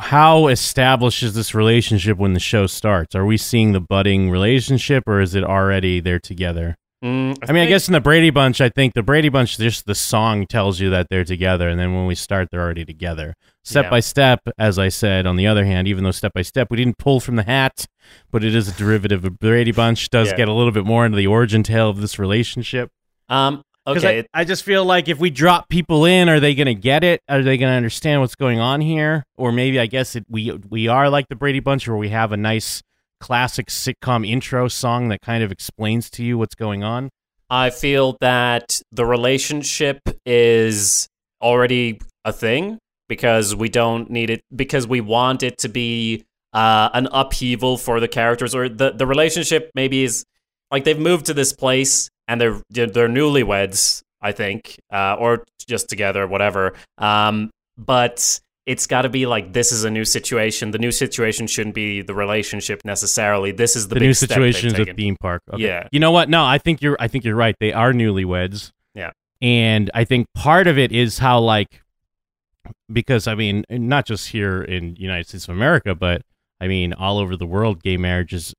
[0.00, 3.14] how established is this relationship when the show starts?
[3.14, 6.76] Are we seeing the budding relationship, or is it already they're together?
[7.04, 9.84] Mm, I mean, I guess in the Brady Bunch, I think the Brady Bunch, just
[9.84, 13.34] the song tells you that they're together, and then when we start, they're already together.
[13.62, 13.90] Step Yeah.
[13.90, 15.26] by step, as I said.
[15.26, 17.84] On the other hand, even though step by step, we didn't pull from the hat,
[18.32, 20.08] but it is a derivative of Brady Bunch.
[20.08, 20.36] Does Yeah.
[20.36, 22.88] get a little bit more into the origin tale of this relationship.
[23.28, 24.20] Um, okay.
[24.34, 27.04] I, I just feel like if we drop people in, are they going to get
[27.04, 27.20] it?
[27.28, 29.24] Are they going to understand what's going on here?
[29.36, 32.32] Or maybe I guess it, we we are like the Brady Bunch, where we have
[32.32, 32.82] a nice
[33.20, 37.10] classic sitcom intro song that kind of explains to you what's going on.
[37.50, 41.08] I feel that the relationship is
[41.40, 46.88] already a thing because we don't need it because we want it to be uh,
[46.94, 50.24] an upheaval for the characters or the the relationship maybe is
[50.70, 55.88] like they've moved to this place and they're they're newlyweds I think uh, or just
[55.88, 60.78] together whatever um, but it's got to be like this is a new situation the
[60.78, 64.78] new situation shouldn't be the relationship necessarily this is the, The, big new situation is
[64.78, 65.42] a theme park.
[65.52, 65.62] Okay.
[65.62, 65.88] Yeah.
[65.92, 66.28] You know what?
[66.28, 66.96] No, I think you're.
[66.98, 67.54] I think you're right.
[67.60, 68.72] They are newlyweds.
[68.94, 69.12] Yeah.
[69.40, 71.82] And I think part of it is how like
[72.92, 76.22] because I mean not just here in United States of America, but
[76.60, 78.54] I mean all over the world, gay marriage is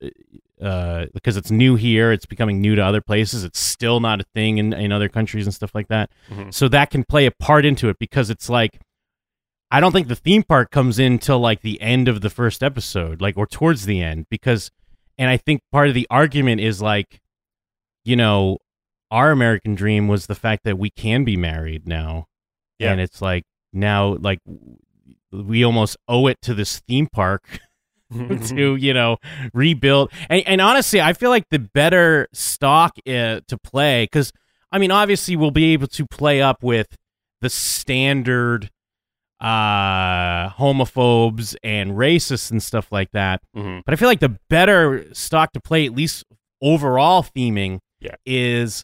[0.62, 3.44] uh, because it's new here, it's becoming new to other places.
[3.44, 6.10] It's still not a thing in, in other countries and stuff like that.
[6.30, 6.54] Mhm.
[6.54, 8.80] So that can play a part into it because it's like
[9.72, 12.64] I don't think the theme park comes in till like the end of the first
[12.64, 14.72] episode, like or towards the end, because
[15.18, 17.22] And I think part of the argument is like,
[18.04, 18.58] you know,
[19.12, 22.26] our American dream was the fact that we can be married now.
[22.80, 22.92] Yeah.
[22.92, 24.40] And it's like now like
[25.32, 27.60] we almost owe it to this theme park
[28.48, 29.18] to you know
[29.54, 34.32] rebuild and, and honestly i feel like the better stock uh, to play because
[34.72, 36.88] i mean obviously we'll be able to play up with
[37.42, 38.70] the standard
[39.42, 43.82] uh homophobes and racists and stuff like that Mhm.
[43.86, 46.24] but i feel like the better stock to play at least
[46.62, 48.16] overall theming Yeah.
[48.26, 48.84] is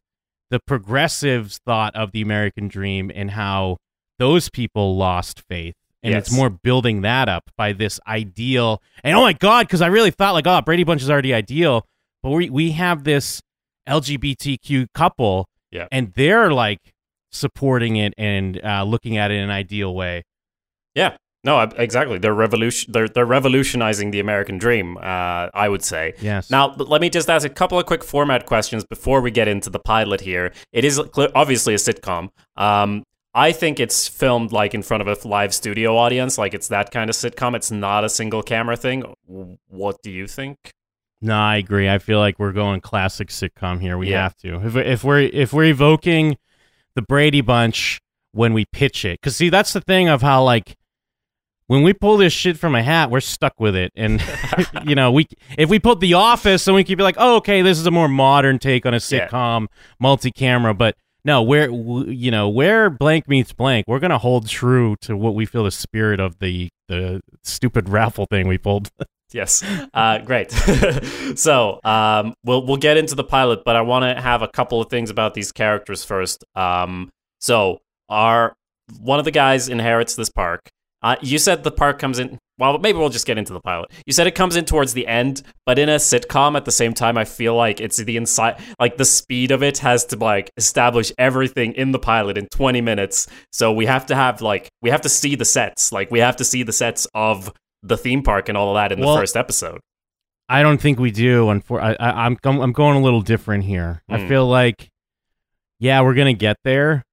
[0.49, 3.77] the progressives thought of the american dream and how
[4.19, 9.21] those people lost faith and it's more building that up by this ideal and oh
[9.21, 11.85] my god because i really thought like oh brady bunch is already ideal
[12.23, 13.41] but we, we have this
[13.87, 15.87] lgbtq couple Yeah.
[15.91, 16.79] and they're like
[17.31, 20.23] supporting it and uh, looking at it in an ideal way
[20.95, 21.15] Yeah.
[21.43, 22.19] No, exactly.
[22.19, 22.91] They're revolution.
[22.93, 24.97] They're they're revolutionizing the American dream.
[24.97, 26.13] Uh, I would say.
[26.21, 29.47] yes Now, let me just ask a couple of quick format questions before we get
[29.47, 30.53] into the pilot here.
[30.71, 31.01] It is
[31.33, 32.29] obviously a sitcom.
[32.57, 33.03] Um,
[33.33, 36.91] I think it's filmed like in front of a live studio audience, like it's that
[36.91, 37.55] kind of sitcom.
[37.55, 39.05] It's not a single camera thing.
[39.67, 40.57] What do you think?
[41.21, 41.87] No, I agree.
[41.89, 43.97] I feel like we're going classic sitcom here.
[43.97, 44.23] We Yeah.
[44.23, 44.55] have to.
[44.65, 46.37] If, if we're if we're evoking
[46.95, 47.99] the Brady Bunch
[48.33, 50.75] when we pitch it, because see, that's the thing of how like
[51.67, 53.93] when we pull this shit from a hat, we're stuck with it.
[53.95, 54.21] And
[54.85, 57.61] you know, we if we put The Office, then we could be like, oh, okay,
[57.61, 59.29] this is a more modern take on a Yeah.
[59.29, 59.67] sitcom,
[59.99, 60.73] multi-camera.
[60.73, 65.35] But no, where you know where blank meets blank, we're gonna hold true to what
[65.35, 68.89] we feel the spirit of the the stupid raffle thing we pulled.
[69.33, 69.63] Yes.
[69.93, 70.51] Uh, great.
[71.35, 74.81] so um, we'll we'll get into the pilot, but I want to have a couple
[74.81, 76.43] of things about these characters first.
[76.53, 77.79] Um, so
[78.09, 78.53] our
[78.99, 80.69] one of the guys inherits this park.
[81.03, 82.37] Uh, you said the park comes in.
[82.59, 83.89] Well, maybe we'll just get into the pilot.
[84.05, 86.93] You said it comes in towards the end, but in a sitcom at the same
[86.93, 90.51] time, I feel like it's the inside, like the speed of it has to like
[90.57, 93.27] establish everything in the pilot in 20 minutes.
[93.51, 96.35] So we have to have like we have to see the sets, like we have
[96.35, 99.21] to see the sets of the theme park and all of that in Well- the
[99.21, 99.79] first episode.
[100.47, 101.45] I don't think we do.
[101.45, 104.03] Unfor- I, I, I'm I'm going a little different here.
[104.09, 104.27] I Hmm.
[104.27, 104.89] feel like,
[105.79, 107.03] yeah, we're gonna get there,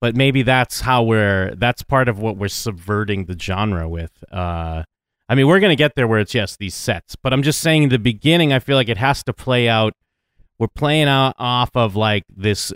[0.00, 1.54] but maybe that's how we're.
[1.56, 4.12] That's part of what we're subverting the genre with.
[4.32, 4.82] Uh,
[5.28, 7.84] I mean, we're gonna get there where it's yes these sets, but I'm just saying
[7.84, 8.52] in the beginning.
[8.52, 9.94] I feel like it has to play out.
[10.58, 12.72] We're playing out off of like this,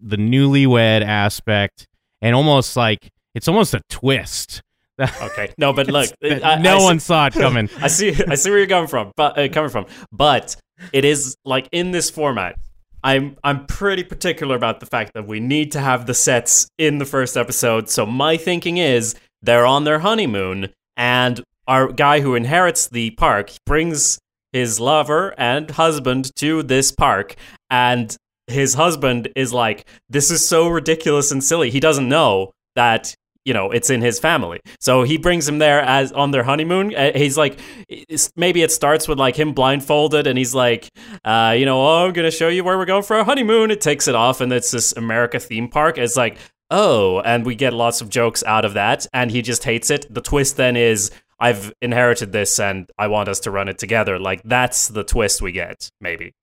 [0.00, 1.86] the newlywed aspect,
[2.20, 4.62] and almost like it's almost a twist.
[5.22, 7.68] Okay, no, but look, I- no I see- one saw it coming.
[7.80, 8.14] I see.
[8.28, 10.54] I see where you're coming from, but uh, coming from, but
[10.92, 12.54] it is like in this format.
[13.04, 16.98] I'm I'm pretty particular about the fact that we need to have the sets in
[16.98, 17.88] the first episode.
[17.88, 23.52] So my thinking is they're on their honeymoon, and our guy who inherits the park
[23.66, 24.18] brings
[24.52, 27.34] his lover and husband to this park,
[27.70, 33.14] and his husband is like, "This is so ridiculous and silly." He doesn't know that
[33.44, 34.60] you know it's in his family.
[34.80, 36.94] So he brings him there as on their honeymoon.
[36.94, 37.58] Uh, he's like
[38.36, 40.88] maybe it starts with like him blindfolded and he's like
[41.24, 43.70] uh, you know oh i'm gonna show you where we're going for our honeymoon.
[43.70, 45.98] It takes it off and it's this america theme park.
[45.98, 46.38] It's like
[46.70, 50.12] oh and we get lots of jokes out of that and he just hates it.
[50.12, 54.18] The twist then is i've inherited this and i want us to run it together.
[54.18, 56.34] Like that's the twist we get maybe.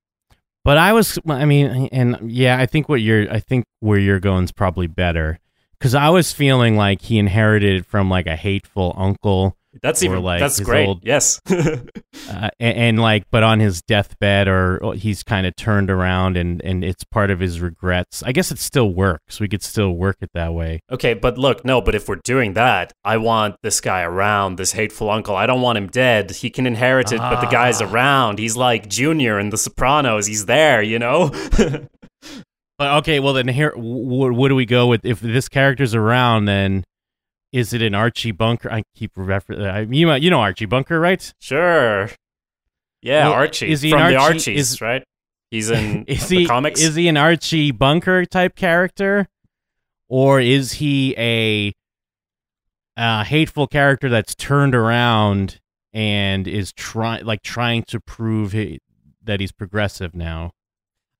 [0.65, 4.19] But I was, I mean, and yeah, I think what you're, I think where you're
[4.19, 5.39] going is probably better
[5.79, 10.39] because I was feeling like he inherited from like a hateful uncle, that's even like,
[10.39, 15.45] that's great old- yes uh, and, and like, but on his deathbed, or he's kind
[15.45, 18.23] of turned around, and and it's part of his regrets.
[18.23, 19.39] I guess it still works.
[19.39, 20.81] We could still work it that way.
[20.91, 24.71] Okay, but look, no, but if we're doing that, I want this guy around, this
[24.71, 25.35] hateful uncle.
[25.35, 26.31] I don't want him dead.
[26.31, 27.89] He can inherit it, but the guy's Ah.
[27.91, 28.39] around.
[28.39, 30.25] He's like Junior in The Sopranos.
[30.25, 31.29] He's there, you know?
[32.79, 35.05] But okay, well then here, w- what do we go with?
[35.05, 36.85] If this character's around, then
[37.51, 38.71] is it an Archie Bunker?
[38.71, 39.93] I keep referencing.
[39.95, 41.31] You you know Archie Bunker, right?
[41.41, 42.09] sure.
[43.01, 43.69] Yeah, Well, Archie.
[43.71, 45.03] is he from an the Archie- Archies, is- right?
[45.51, 46.81] He's in is he comics.
[46.81, 49.27] is he an Archie Bunker type character,
[50.07, 51.73] or is he a
[52.95, 55.59] uh, hateful character that's turned around
[55.91, 58.79] and is trying like trying to prove he,
[59.23, 60.51] that he's progressive now?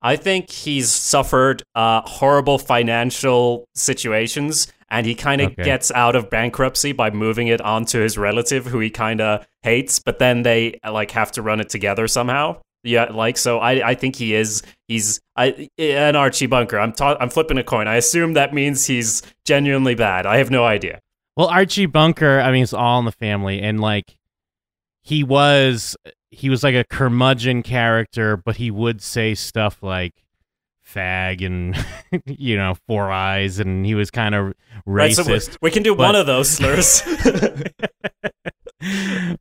[0.02, 5.62] I think he's suffered uh, horrible financial situations, and he kind of Okay.
[5.62, 9.98] gets out of bankruptcy by moving it onto his relative, who he kind of hates.
[9.98, 12.56] But then they like have to run it together somehow.
[12.82, 13.58] Yeah, like so.
[13.58, 14.62] I I think he is.
[14.88, 16.78] He's I an Archie Bunker.
[16.78, 17.86] I'm ta- I'm flipping a coin.
[17.86, 20.24] I assume that means he's genuinely bad.
[20.24, 20.98] I have no idea.
[21.36, 24.16] Well, Archie Bunker, I mean, it's all in the family, and like
[25.02, 25.96] he was
[26.30, 30.14] he was like a curmudgeon character, but he would say stuff like
[30.86, 31.76] fag and
[32.26, 34.54] you know four eyes, and he was kind of
[34.86, 35.58] Right, so we, racist.
[35.60, 37.02] we can do but- one of those slurs.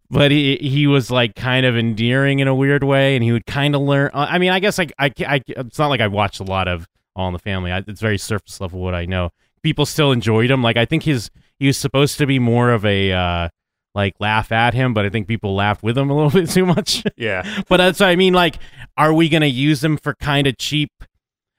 [0.09, 3.45] but he he was like kind of endearing in a weird way, and he would
[3.45, 4.09] kind of learn.
[4.13, 6.87] I mean, I guess I, I, I it's not like I watched a lot of
[7.15, 7.71] All in the Family.
[7.71, 9.29] I, it's very surface level what I know.
[9.63, 10.61] People still enjoyed him.
[10.61, 13.49] Like I think his he was supposed to be more of a uh,
[13.95, 16.65] like laugh at him, but I think people laughed with him a little bit too
[16.65, 17.04] much.
[17.17, 17.62] yeah.
[17.69, 18.34] but that's what I mean.
[18.34, 18.56] Like,
[18.97, 20.91] are we gonna use him for kind of cheap?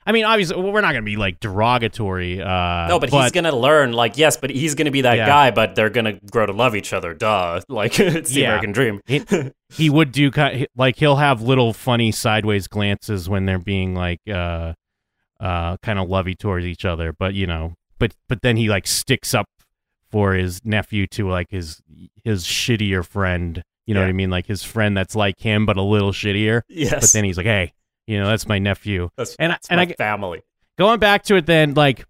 [0.06, 2.40] I mean, obviously, we're not gonna be like derogatory.
[2.40, 3.92] Uh, No, but, he's gonna learn.
[3.92, 5.26] Like, yes, but he's gonna be that Yeah.
[5.26, 5.50] guy.
[5.50, 7.12] But they're gonna grow to love each other.
[7.14, 7.60] Duh.
[7.68, 8.46] Like it's the Yeah.
[8.48, 9.00] American dream.
[9.06, 9.22] he,
[9.68, 14.20] he would do ki- like he'll have little funny sideways glances when they're being like
[14.28, 14.72] uh
[15.38, 18.86] uh kind of lovey towards each other but you know but but then he like
[18.86, 19.46] sticks up
[20.10, 21.80] for his nephew to like his
[22.24, 24.06] his shittier friend you know Yeah.
[24.06, 26.92] what i mean like his friend that's like him but a little shittier Yes.
[27.00, 27.72] but then he's like hey
[28.06, 30.42] you know that's my nephew that's, and I- that's and my I- family.
[30.78, 32.04] going back to it then like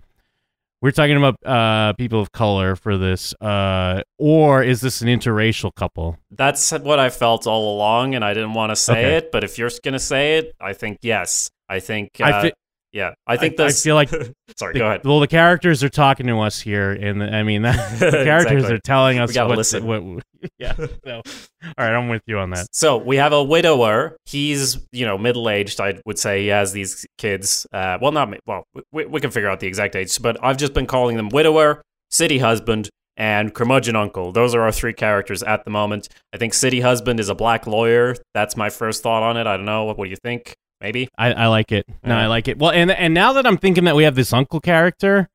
[0.82, 5.74] we're talking about uh people of color for this uh or is this an interracial
[5.74, 9.14] couple That's what I felt all along, and I didn't want to say Okay.
[9.16, 9.30] it.
[9.32, 11.50] But if you're gonna say it, I think yes.
[11.68, 12.12] I think.
[12.20, 12.52] Uh, I fe-
[12.92, 13.12] yeah.
[13.26, 14.08] I think I, I feel like
[14.56, 14.72] sorry.
[14.74, 15.04] the, go ahead.
[15.04, 18.52] Well, the characters are talking to us here, and the, I mean, that, the characters
[18.64, 18.74] Exactly.
[18.76, 19.86] are telling us We gotta what, listen.
[19.86, 20.02] what.
[20.58, 20.74] Yeah.
[20.74, 22.68] So, all right, I'm with you on that.
[22.72, 24.16] So we have a widower.
[24.24, 25.80] He's you know middle aged.
[25.82, 27.66] I would say he has these kids.
[27.72, 28.64] Uh, well, not well.
[28.90, 31.82] We, we can figure out the exact age, but I've just been calling them widower,
[32.10, 34.32] city husband, and curmudgeon uncle.
[34.32, 36.08] Those are our three characters at the moment.
[36.32, 38.16] I think city husband is a black lawyer.
[38.32, 39.46] That's my first thought on it.
[39.46, 39.84] I don't know.
[39.84, 40.54] What, what do you think?
[40.80, 41.08] Maybe.
[41.18, 41.86] I, I like it.
[42.02, 42.22] No, Yeah.
[42.22, 42.58] I like it.
[42.58, 45.28] Well, and and now that I'm thinking that we have this uncle character,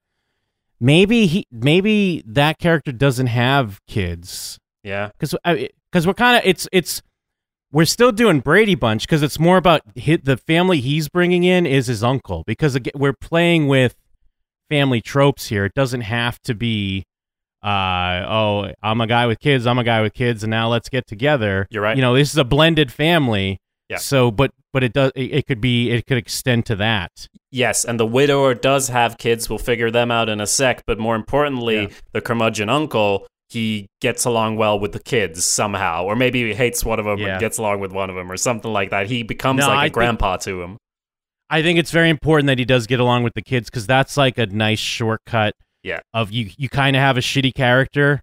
[0.80, 5.10] maybe he, maybe that character doesn't have kids Yeah.
[5.20, 7.02] because because we're kind of it's it's
[7.72, 11.66] we're still doing Brady Bunch because it's more about hit the family he's bringing in
[11.66, 13.96] is his uncle because again, we're playing with
[14.70, 15.66] family tropes here.
[15.66, 17.06] It doesn't have to be
[17.64, 20.88] uh oh I'm a guy with kids I'm a guy with kids and now let's
[20.90, 21.68] get together.
[21.70, 21.96] You're right.
[21.96, 23.60] You know this is a blended family.
[23.90, 23.98] Yeah.
[23.98, 27.28] So but but it does it, it could be it could extend to that.
[27.52, 29.50] Yes, and the widower does have kids.
[29.50, 30.84] We'll figure them out in a sec.
[30.88, 31.88] But more importantly, Yeah.
[32.14, 36.04] the curmudgeon uncle, he gets along well with the kids somehow.
[36.04, 37.34] Or maybe he hates one of them Yeah.
[37.34, 39.08] and gets along with one of them or something like that.
[39.08, 40.78] He becomes No, like a I think- grandpa to him.
[41.50, 44.18] I think it's very important that he does get along with the kids because that's
[44.18, 45.54] like a nice shortcut.
[45.84, 46.00] Yeah.
[46.12, 48.22] Of you, you kind of have a shitty character,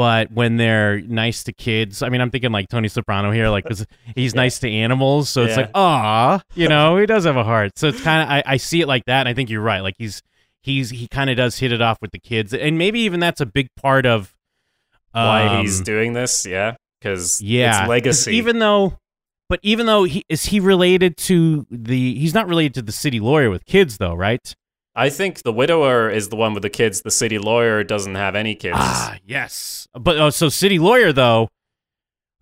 [0.00, 3.66] but when they're nice to kids, I mean, I'm thinking like Tony Soprano here, like
[3.66, 3.84] 'cause
[4.16, 7.78] he's nice to animals, so it's like, ah, you know, he does have a heart.
[7.78, 9.80] So it's kind of, I, I see it like that, and I think you're right.
[9.80, 10.22] Like he's,
[10.62, 13.42] he's, he kind of does hit it off with the kids, and maybe even that's
[13.42, 14.32] a big part of
[15.12, 16.76] Why he's um, doing this, yeah.
[16.98, 18.36] Because yeah it's legacy.
[18.36, 18.96] even though
[19.50, 23.20] but even though he is he related to the he's not related to the city
[23.20, 24.54] lawyer with kids though right
[24.94, 27.02] I think the widower is the one with the kids.
[27.02, 28.76] The city lawyer doesn't have any kids.
[28.78, 31.48] ah yes but oh so city lawyer though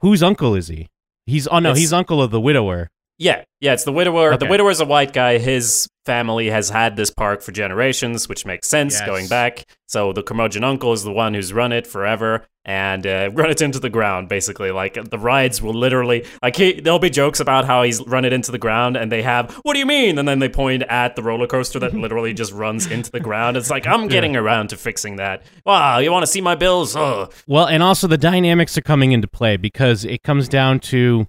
[0.01, 0.89] whose uncle is he
[1.27, 2.89] he's oh no It's- he's uncle of the widower
[3.21, 4.31] Yeah, yeah, it's the widower.
[4.31, 4.49] The Okay.
[4.51, 5.39] widower's a white guy.
[5.39, 9.07] His family has had this park for generations, which makes sense Yes.
[9.07, 9.67] going back.
[9.87, 13.61] So the curmudgeon uncle is the one who's run it forever and uh, run it
[13.61, 14.71] into the ground, basically.
[14.71, 18.33] Like the rides will literally, like he, there'll be jokes about how he's run it
[18.33, 20.19] into the ground, and they have, what do you mean?
[20.19, 23.57] And then they point at the roller coaster that literally just runs into the ground.
[23.59, 25.43] It's like I'm getting around to fixing that.
[25.67, 26.97] Wow, you want to see my bills?
[26.97, 27.31] Ugh.
[27.47, 31.27] well and also the dynamics are coming into play because it comes down to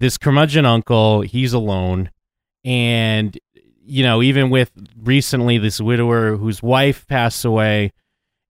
[0.00, 2.10] this curmudgeon uncle he's alone
[2.64, 3.38] and
[3.86, 4.70] you know even with
[5.02, 7.92] recently this widower whose wife passed away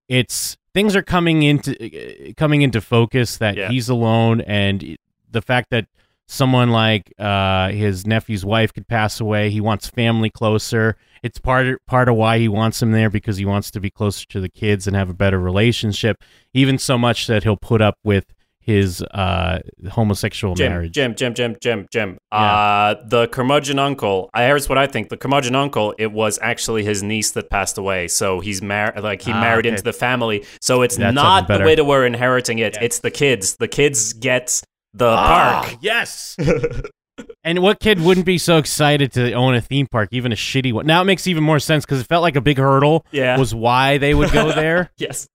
[0.08, 3.68] it's things are coming into coming into focus that Yeah.
[3.68, 4.96] he's alone and
[5.30, 5.86] the fact that
[6.28, 11.66] someone like uh, his nephew's wife could pass away he wants family closer it's part
[11.86, 14.48] part of why he wants him there because he wants to be closer to the
[14.48, 16.22] kids and have a better relationship
[16.52, 18.32] even so much that he'll put up with
[18.66, 22.18] his uh, homosexual Jim, marriage Jim, Jim, Jim, Jim, Jim.
[22.32, 22.38] Yeah.
[22.38, 24.28] Uh, the curmudgeon uncle.
[24.34, 25.08] I here's what I think.
[25.08, 25.94] The curmudgeon uncle.
[25.98, 28.08] It was actually his niece that passed away.
[28.08, 29.00] So he's married.
[29.02, 29.70] Like he Ah, married okay.
[29.74, 30.44] into the family.
[30.60, 31.64] So it's That's not something the better.
[31.64, 32.74] widower inheriting it.
[32.74, 32.82] Yeah.
[32.84, 33.56] It's the kids.
[33.56, 34.60] The kids get
[34.92, 35.78] the Ah, park.
[35.80, 36.36] yes.
[37.44, 40.72] and what kid wouldn't be so excited to own a theme park, even a shitty
[40.72, 40.86] one?
[40.86, 43.06] Now it makes even more sense because it felt like a big hurdle.
[43.12, 43.38] Yeah.
[43.38, 44.90] was why they would go there.
[44.98, 45.26] Yes.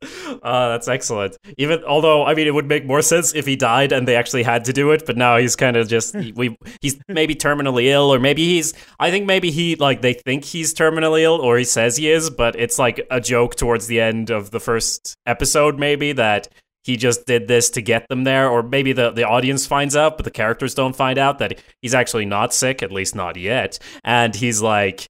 [0.00, 1.36] Uh, that's excellent.
[1.56, 4.44] Even although I mean, it would make more sense if he died and they actually
[4.44, 5.04] had to do it.
[5.06, 8.74] But now he's kind of just we he's maybe terminally ill, or maybe he's.
[9.00, 12.30] I think maybe he like they think he's terminally ill, or he says he is,
[12.30, 16.48] but it's like a joke towards the end of the first episode, maybe that
[16.84, 20.16] he just did this to get them there, or maybe the, the audience finds out,
[20.16, 23.78] but the characters don't find out that he's actually not sick, at least not yet.
[24.04, 25.06] And he's like,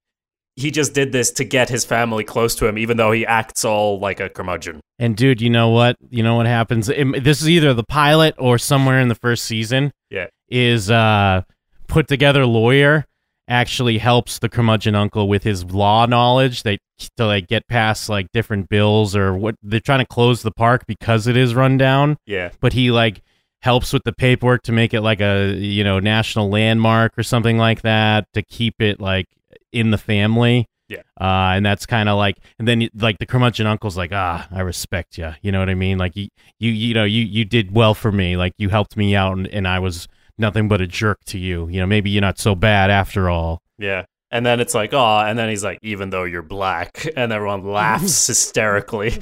[0.59, 3.63] he just did this to get his family close to him, even though he acts
[3.63, 4.81] all like a curmudgeon.
[4.97, 5.95] And dude, you know what?
[6.09, 6.87] You know what happens?
[6.87, 9.91] This is either the pilot or somewhere in the first season.
[10.09, 10.27] Yeah.
[10.49, 11.43] Is uh
[11.87, 13.05] put together lawyer
[13.47, 16.63] actually helps the curmudgeon uncle with his law knowledge.
[16.63, 16.77] They
[17.17, 20.83] to like get past like different bills or what they're trying to close the park
[20.87, 22.17] because it is run down.
[22.25, 22.49] Yeah.
[22.59, 23.21] But he like
[23.61, 27.57] helps with the paperwork to make it like a you know national landmark or something
[27.57, 29.27] like that to keep it like
[29.71, 30.65] in the family.
[30.87, 31.01] Yeah.
[31.21, 34.61] Uh, and that's kind of like, and then like the curmudgeon uncle's like, ah, I
[34.61, 35.31] respect you.
[35.41, 35.99] You know what I mean?
[35.99, 38.35] Like you, you, you know, you, you did well for me.
[38.35, 40.07] Like you helped me out, and, and I was
[40.39, 41.67] nothing but a jerk to you.
[41.69, 43.61] You know, maybe you're not so bad after all.
[43.77, 44.05] Yeah.
[44.31, 47.63] And then it's like, oh, and then he's like, even though you're black, and everyone
[47.63, 49.11] laughs hysterically.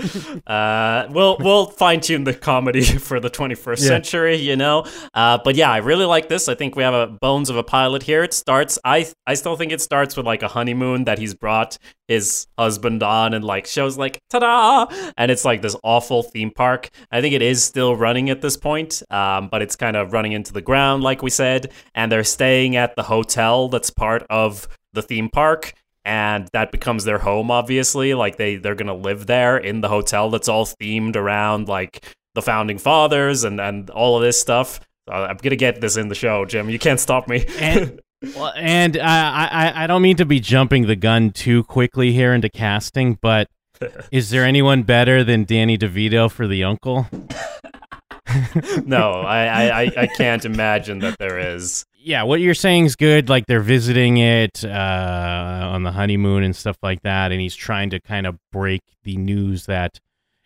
[0.46, 3.88] uh, we'll we'll fine tune the comedy for the 21st Yeah.
[3.88, 4.84] century, you know.
[5.14, 6.48] Uh, but yeah, I really like this.
[6.48, 8.22] I think we have a bones of a pilot here.
[8.22, 8.78] It starts.
[8.84, 11.78] I I still think it starts with like a honeymoon that he's brought
[12.08, 14.86] his husband on, and like shows like ta-da,
[15.16, 16.90] and it's like this awful theme park.
[17.10, 20.32] I think it is still running at this point, um, but it's kind of running
[20.32, 24.66] into the ground, like we said, and they're staying at the hotel that's part of
[24.92, 25.72] the theme park
[26.04, 28.14] and that becomes their home obviously.
[28.14, 32.42] Like they they're gonna live there in the hotel that's all themed around like the
[32.42, 34.80] founding fathers and and all of this stuff.
[35.10, 36.70] Uh, i'm gonna get this in the show jim.
[36.70, 37.44] You can't stop me.
[37.58, 38.00] And-
[38.36, 42.12] Well, and uh, I, I, I don't mean to be jumping the gun too quickly
[42.12, 43.48] here into casting, but
[44.12, 47.06] is there anyone better than Danny DeVito for the uncle?
[48.84, 53.28] no I i i can't imagine that there is yeah, what you're saying is good.
[53.28, 57.90] Like they're visiting it uh, on the honeymoon and stuff like that, and he's trying
[57.90, 60.00] to kind of break the news that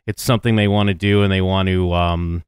[0.07, 2.45] it's something they want to do and they want to um,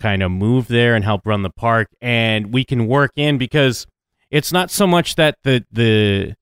[0.00, 1.88] kind of move there and help run the park.
[2.00, 3.86] And we can work in because
[4.30, 6.34] it's not so much that the the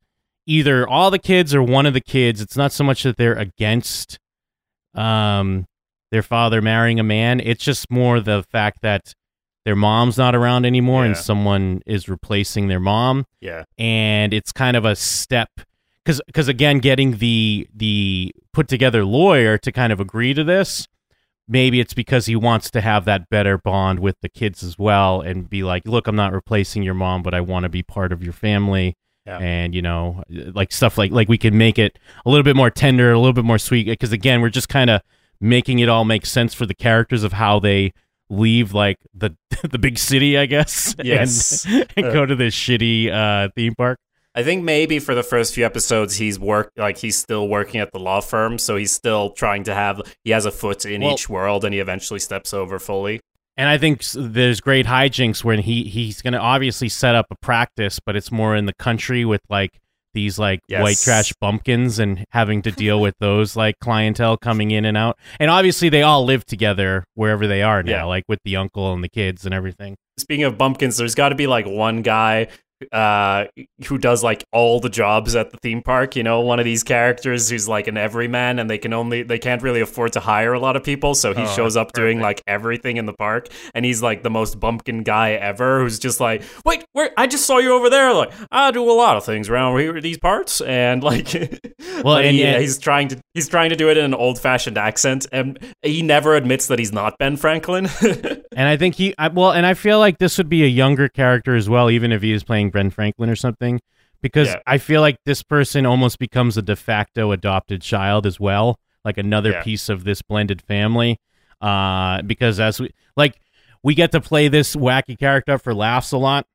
[0.47, 2.41] either all the kids or one of the kids.
[2.41, 4.19] It's not so much that they're against
[4.95, 5.67] um,
[6.11, 7.41] their father marrying a man.
[7.41, 9.15] It's just more the fact that
[9.67, 13.27] their mom's not around anymore and someone is replacing their mom.
[13.41, 13.65] Yeah.
[13.77, 15.51] And it's kind of a step
[16.05, 20.87] because because again getting the the put together lawyer to kind of agree to this
[21.49, 25.21] maybe it's because he wants to have that better bond with the kids as well
[25.21, 28.13] and be like look i'm not replacing your mom but i want to be part
[28.13, 28.97] of your family.
[29.27, 29.39] Yeah.
[29.39, 32.71] and you know like stuff like like we can make it a little bit more
[32.71, 35.03] tender a little bit more sweet because again we're just kind of
[35.41, 37.93] making it all make sense for the characters of how they
[38.29, 39.31] leave like the
[39.71, 41.65] the big city i guess and- Yes.
[41.69, 43.99] and, Uh, go to this shitty uh theme park
[44.35, 47.91] I think maybe for the first few episodes he's work like he's still working at
[47.93, 51.15] the law firm, so he's still trying to have he has a foot in Well-
[51.15, 53.21] each world, and he eventually steps over fully.
[53.57, 57.35] And I think there's great hijinks when he he's going to obviously set up a
[57.37, 59.81] practice, but it's more in the country with like
[60.17, 60.83] these like Yes.
[60.83, 65.19] white trash bumpkins and having to deal with those like clientele coming in and out.
[65.39, 68.05] And obviously they all live together wherever they are now, Yeah.
[68.05, 69.97] like with the uncle and the kids and everything.
[70.19, 72.49] Speaking of bumpkins, there's got to be like one guy
[72.93, 73.45] uh
[73.87, 76.83] who does like all the jobs at the theme park you know one of these
[76.83, 80.53] characters who's like an everyman and they can only they can't really afford to hire
[80.53, 83.49] a lot of people so he Oh, shows up doing like everything in the park
[83.75, 87.47] and he's like the most bumpkin guy ever who's just like wait where i just
[87.47, 88.13] saw you over there.
[88.13, 91.29] Like i do a lot of things around here these parts and like
[92.05, 94.77] Well, and he- yet- he's trying to he's trying to do it in an old-fashioned
[94.77, 97.89] accent and he never admits that he's not ben franklin.
[98.57, 101.09] And I think he I, well, and I feel like this would be a younger
[101.11, 103.81] character as well, even if he is playing Ben Franklin or something,
[104.23, 104.61] because Yeah.
[104.67, 109.19] I feel like this person almost becomes a de facto adopted child as well, like
[109.19, 109.63] another Yeah.
[109.63, 111.19] piece of this blended family.
[111.61, 113.41] Uh, because as we like,
[113.83, 116.47] we get to play this wacky character for laughs a lot,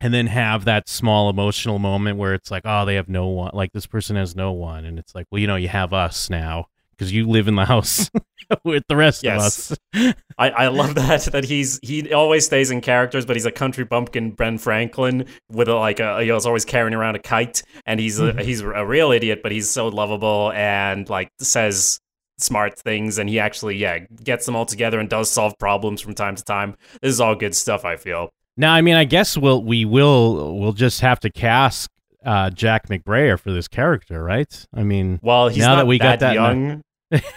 [0.00, 3.50] and then have that small emotional moment where it's like, oh, they have no one,
[3.54, 6.30] like this person has no one, and it's like, well, you know, you have us
[6.30, 6.66] now
[7.00, 8.10] because you live in the house
[8.64, 9.70] with the rest Yes.
[9.70, 10.14] of us.
[10.36, 13.84] I, I love that that he's he always stays in characters, but he's a country
[13.84, 17.98] bumpkin, Ben Franklin, with a, like a he was always carrying around a kite, and
[17.98, 21.98] he's a, he's a real idiot, but he's so lovable and like says
[22.38, 26.14] smart things, and he actually yeah gets them all together and does solve problems from
[26.14, 26.76] time to time.
[27.00, 27.84] This is all good stuff.
[27.86, 28.30] I feel.
[28.56, 31.88] Now, I mean, I guess we'll we will we'll just have to cast
[32.24, 34.66] uh, Jack McBrayer for this character, right?
[34.74, 36.82] I mean, Well, he's Now not that we got that young.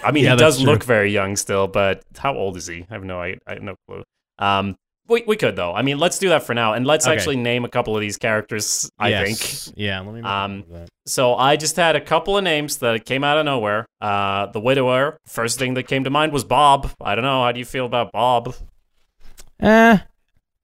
[0.04, 0.66] I mean, Yeah, he does true.
[0.72, 2.86] look very young still, but how old is he?
[2.90, 4.04] I have no I, I have no clue.
[4.40, 4.76] Um,
[5.08, 5.74] We, we could though.
[5.74, 7.14] I mean, let's do that for now, and let's Okay.
[7.16, 8.90] actually name a couple of these characters.
[8.98, 9.74] I think.
[9.76, 10.00] Yeah.
[10.00, 10.22] Let me.
[10.22, 10.90] Um, that.
[11.06, 13.86] So I just had a couple of names that came out of nowhere.
[14.00, 15.18] Uh, the widower.
[15.28, 16.90] First thing that came to mind was Bob.
[17.02, 17.44] I don't know.
[17.44, 18.56] How do you feel about Bob?
[19.60, 19.98] Eh.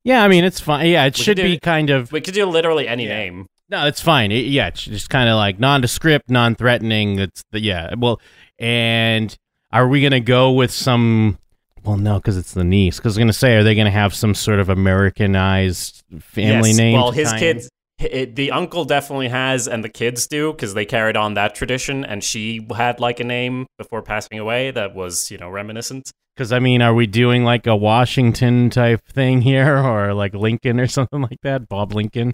[0.04, 0.24] Yeah.
[0.24, 0.88] I mean, it's fine.
[0.90, 1.06] Yeah.
[1.06, 2.12] It We should could be kind of.
[2.12, 3.18] We could do literally any Yeah.
[3.18, 3.48] name.
[3.70, 4.32] No, it's fine.
[4.32, 7.20] It- yeah, it's just kind of like nondescript, non-threatening.
[7.20, 7.94] It's the yeah.
[7.96, 8.20] Well,
[8.60, 9.36] and
[9.72, 11.38] are we gonna go with some?
[11.84, 12.98] Well, no, because it's the niece.
[12.98, 16.78] Because I'm gonna say, are they gonna have some sort of Americanized family Yes.
[16.78, 16.94] name?
[16.94, 17.70] Well, his kids.
[18.02, 22.04] hi- the uncle definitely has, and the kids do, because they carried on that tradition.
[22.06, 26.12] And she had like a name before passing away that was, you know, reminiscent.
[26.36, 30.80] Because I mean, are we doing like a Washington type thing here, or like Lincoln
[30.80, 31.68] or something like that?
[31.70, 32.34] Bob Lincoln.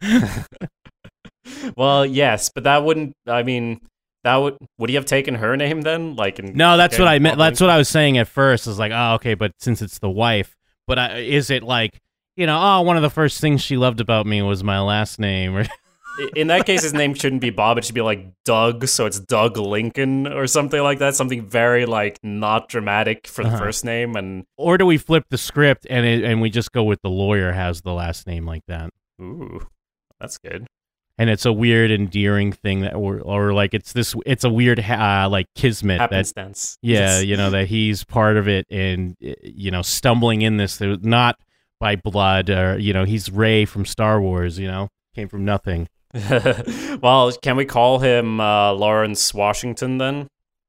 [1.76, 3.14] Well, yes, but that wouldn't.
[3.26, 3.80] I mean,
[4.24, 4.56] that would.
[4.78, 6.16] Would he have taken her name then?
[6.16, 7.38] Like, in, No, that's what I meant.
[7.38, 8.66] That's what I was saying at first.
[8.66, 10.56] Is like, oh, okay, but since it's the wife,
[10.86, 12.00] but I, is it like,
[12.36, 15.18] you know, oh, one of the first things she loved about me was my last
[15.18, 15.64] name, or
[16.34, 17.78] In that case, his name shouldn't be Bob.
[17.78, 18.88] It should be like Doug.
[18.88, 21.14] So it's Doug Lincoln or something like that.
[21.14, 23.58] Something very like not dramatic for the Uh-huh.
[23.58, 24.16] first name.
[24.16, 27.08] And or do we flip the script and it, and we just go with the
[27.08, 28.90] lawyer has the last name like that,
[29.20, 29.64] ooh,
[30.18, 30.66] that's good.
[31.18, 34.78] And it's a weird endearing thing that, or, or like it's this, it's a weird
[34.78, 37.24] uh, like kismet that Yeah, Yes.
[37.24, 41.36] you know that he's part of it, and you know, stumbling in this, not
[41.80, 44.58] by blood, or you know, he's Rey from Star Wars.
[44.58, 45.88] You know, came from nothing.
[47.02, 50.28] well, can we call him uh, Lawrence Washington then?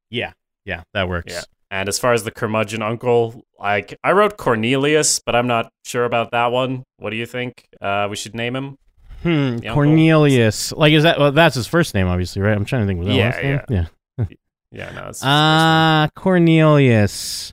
[0.09, 0.33] Yeah,
[0.65, 1.31] yeah, that works.
[1.33, 1.41] Yeah.
[1.71, 6.05] And as far as the curmudgeon uncle, like I wrote Cornelius, but I'm not sure
[6.05, 6.83] about that one.
[6.97, 7.67] What do you think?
[7.79, 8.77] Uh, we should name him.
[9.23, 9.57] Hmm.
[9.73, 11.19] Cornelius, like, is that?
[11.19, 12.55] Well, that's his first name, obviously, right?
[12.55, 12.99] I'm trying to think.
[12.99, 13.59] Was that Yeah, last name?
[13.69, 13.85] yeah.
[14.19, 14.25] yeah.
[14.71, 17.51] Yeah, no, it's Ah, Cornelius.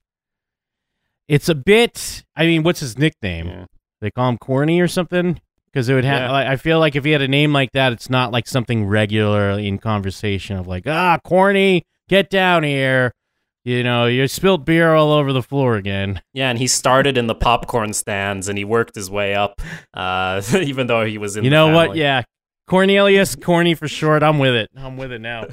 [1.28, 2.24] It's a bit.
[2.36, 3.46] I mean, what's his nickname?
[3.48, 3.64] Yeah.
[4.02, 5.40] They call him Corny or something.
[5.72, 6.20] Because it would have.
[6.22, 6.30] Yeah.
[6.30, 8.84] Like, I feel like if he had a name like that, it's not like something
[8.86, 13.12] regular in conversation of like, ah, Corny, get down here.
[13.66, 16.22] You know, you spilled beer all over the floor again.
[16.32, 19.60] Yeah, and he started in the popcorn stands and he worked his way up,
[19.92, 21.42] uh, even though he was in.
[21.42, 21.96] you know what?
[21.96, 22.22] Yeah,
[22.68, 24.22] Cornelius, Corny for short.
[24.22, 24.70] I'm with it.
[24.76, 25.46] I'm with it now.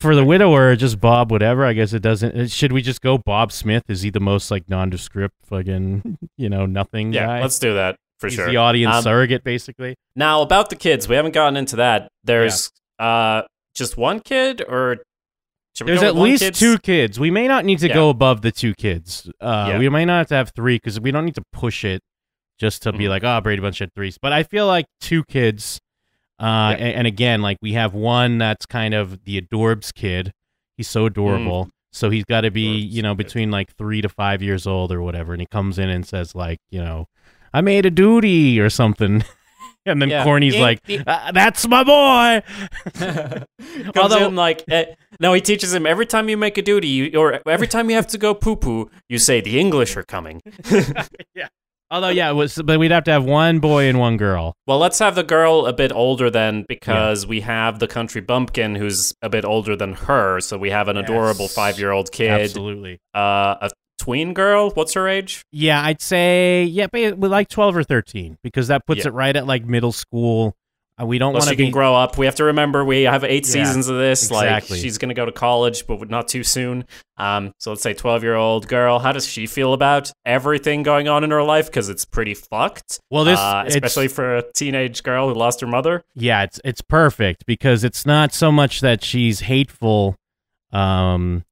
[0.00, 1.64] For the widower, just Bob, whatever.
[1.64, 2.34] I guess it doesn't.
[2.34, 3.84] uh, Should we just go Bob Smith?
[3.88, 7.26] Is he the most like nondescript, fucking, you know, nothing yeah.
[7.26, 7.42] guy?
[7.42, 8.48] Let's do that for He's sure.
[8.48, 9.94] the audience Um, surrogate, basically.
[10.16, 12.08] Now about the kids, we haven't gotten into that.
[12.24, 13.42] There's uh
[13.76, 14.98] just one kid, or
[15.78, 16.54] There's at least kid?
[16.54, 17.18] two kids.
[17.18, 17.94] We may not need to Yeah.
[17.94, 19.30] go above the two kids.
[19.40, 19.78] Uh, Yeah.
[19.78, 22.02] We may not have to have three because we don't need to push it
[22.58, 23.08] just to be Mhm.
[23.08, 24.18] like, oh, Brady Bunch had threes.
[24.20, 25.80] But I feel like two kids.
[26.38, 26.84] Uh, Yeah.
[26.86, 30.32] and, and again, like we have one that's kind of the adorbs kid.
[30.76, 31.70] He's so adorable.
[31.92, 33.24] So he's got to be, Adorbs you know, kid.
[33.26, 35.32] between like three to five years old or whatever.
[35.32, 37.06] And he comes in and says, like, you know,
[37.52, 39.24] I made a duty or something.
[39.86, 40.24] and then Yeah.
[40.24, 42.42] Corny's Yeah, like, "Ah, that's my boy.
[43.96, 44.86] Although- in like eh,
[45.20, 47.96] no, he teaches him every time you make a duty, you, or every time you
[47.96, 50.40] have to go poo poo, you say the English are coming.
[51.34, 51.48] Yeah.
[51.92, 54.54] Although, yeah, it was, but we'd have to have one boy and one girl.
[54.68, 58.76] Well, let's have the girl a bit older then, because we have the country bumpkin
[58.76, 60.38] who's a bit older than her.
[60.38, 63.00] So we have an adorable five year old kid, Absolutely.
[63.12, 63.70] uh, a
[64.00, 64.70] tween girl.
[64.70, 65.44] What's her age?
[65.52, 69.08] Yeah, I'd say yeah, but like twelve or thirteen because that puts Yeah.
[69.08, 70.56] it right at like middle school.
[71.00, 71.64] Uh, we don't want she to be.
[71.64, 72.18] can grow up.
[72.18, 74.22] We have to remember we have eight Yeah, seasons of this.
[74.24, 74.76] exactly.
[74.76, 76.84] Like she's gonna go to college, but not too soon.
[77.16, 78.98] Um, so let's say twelve year old girl.
[78.98, 81.66] How does she feel about everything going on in her life?
[81.66, 83.00] Because it's pretty fucked.
[83.10, 86.02] Well, this- uh, it's- especially for a teenage girl who lost her mother.
[86.14, 90.16] yeah, it's it's perfect because it's not so much that she's hateful,
[90.72, 91.44] um,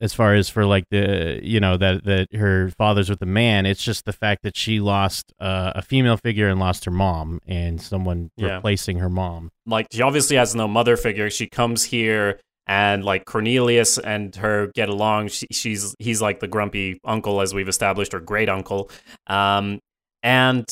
[0.00, 3.66] as far as for like the you know that that her father's with a man.
[3.66, 7.40] It's just the fact that she lost uh, a female figure and lost her mom
[7.46, 8.54] and someone Yeah.
[8.56, 9.50] replacing her mom.
[9.66, 11.30] like she obviously has no mother figure.
[11.30, 15.28] She comes here and like Cornelius and her get along.
[15.28, 18.90] She, she's he's like the grumpy uncle as we've established, or great uncle.
[19.26, 19.80] Um,
[20.22, 20.64] and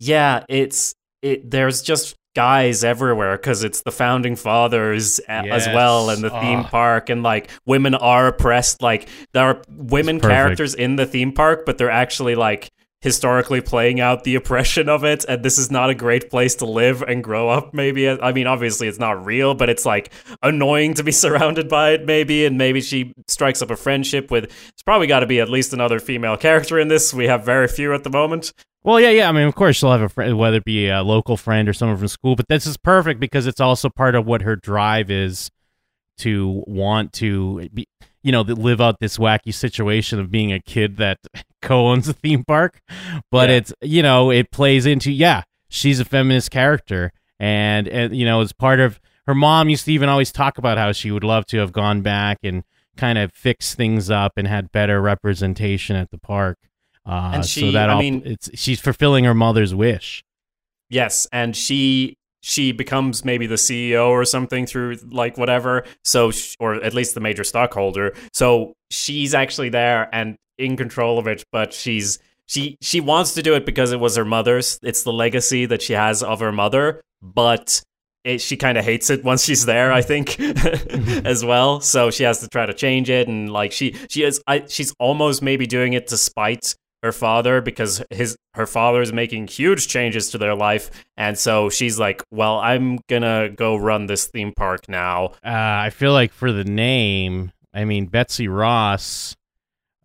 [0.00, 1.50] yeah, it's it.
[1.50, 6.60] There's just guys everywhere because it's the founding fathers a- as well and the theme
[6.60, 6.68] Ah.
[6.68, 11.64] park and like women are oppressed like there are women characters in the theme park
[11.66, 12.70] but they're actually like
[13.00, 16.66] historically playing out the oppression of it and this is not a great place to
[16.66, 20.10] live and grow up maybe i mean obviously it's not real but it's like
[20.42, 24.44] annoying to be surrounded by it maybe and maybe she strikes up a friendship with
[24.44, 27.68] it's probably got to be at least another female character in this we have very
[27.68, 28.52] few at the moment
[28.84, 29.28] Well, yeah, yeah.
[29.28, 31.72] I mean, of course, she'll have a friend, whether it be a local friend or
[31.72, 32.36] someone from school.
[32.36, 35.50] But this is perfect because it's also part of what her drive is
[36.18, 37.86] to want to, be,
[38.22, 41.18] you know, live out this wacky situation of being a kid that
[41.62, 42.80] co-owns a theme park,
[43.30, 43.56] but Yeah.
[43.56, 48.40] it's you know it plays into yeah she's a feminist character and and you know
[48.40, 51.44] as part of her mom used to even always talk about how she would love
[51.46, 52.64] to have gone back and
[52.96, 56.56] kind of fix things up and had better representation at the park.
[57.06, 60.24] Uh, And so she- that I all, mean- it's she's fulfilling her mother's wish.
[60.90, 65.84] Yes, and she she becomes maybe the CEO or something through like whatever.
[66.04, 68.14] So sh- or at least the major stockholder.
[68.32, 73.42] So she's actually there and in control of it, but she's she she wants to
[73.42, 74.78] do it because it was her mother's.
[74.82, 77.82] It's the legacy that she has of her mother, but
[78.24, 80.40] it, she kind of hates it once she's there, I think,
[81.24, 81.80] as well.
[81.80, 84.94] So she has to try to change it, and like she she is, I, she's
[84.98, 89.86] almost maybe doing it to spite her father because his her father is making huge
[89.88, 94.52] changes to their life, and so she's like, "Well, I'm gonna go run this theme
[94.52, 95.50] park now." Uh,
[95.86, 99.36] I feel like for the name, I mean Betsy Ross.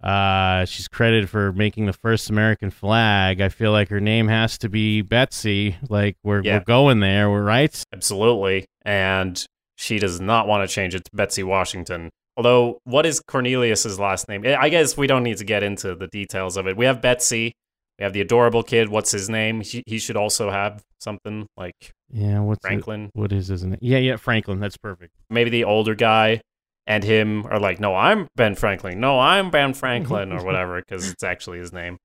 [0.04, 3.40] Uh, she's credited for making the first American flag.
[3.40, 5.78] I feel like her name has to be Betsy.
[5.90, 6.58] Like we're Yeah.
[6.58, 7.30] we're going there.
[7.32, 7.82] We're right.
[7.94, 9.44] Absolutely, and
[9.76, 12.10] she does not want to change it to Betsy Washington.
[12.36, 14.44] Although, what is Cornelius's last name?
[14.46, 16.76] I guess we don't need to get into the details of it.
[16.76, 17.54] We have Betsy.
[18.00, 18.90] We have the adorable kid.
[18.90, 19.62] What's his name?
[19.62, 22.40] He, he should also have something like Yeah.
[22.40, 23.12] What's Franklin.
[23.14, 23.78] what is his name?
[23.82, 24.60] Yeah, yeah, Franklin.
[24.60, 25.14] That's perfect.
[25.30, 26.42] maybe the older guy
[26.88, 29.00] and him are like, no, I'm Ben Franklin.
[29.00, 31.98] No, I'm Ben Franklin or whatever, because it's actually his name.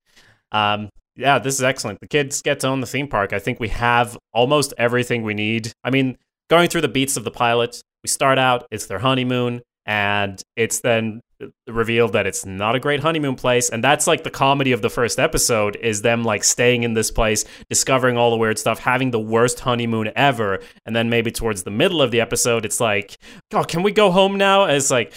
[0.52, 1.98] Um, yeah, this is excellent.
[2.00, 3.32] The kids get to own the theme park.
[3.32, 5.72] I think we have almost everything we need.
[5.82, 6.16] I mean,
[6.48, 10.80] going through the beats of the pilot, we start out, it's their honeymoon, and it's
[10.80, 11.22] then
[11.66, 13.70] revealed that it's not a great honeymoon place.
[13.70, 17.10] And that's like the comedy of the first episode is them like staying in this
[17.10, 20.60] place discovering all the weird stuff having the worst honeymoon ever.
[20.84, 23.16] And then maybe towards the middle of the episode it's like
[23.54, 24.64] oh can we go home now?
[24.64, 25.14] And it's like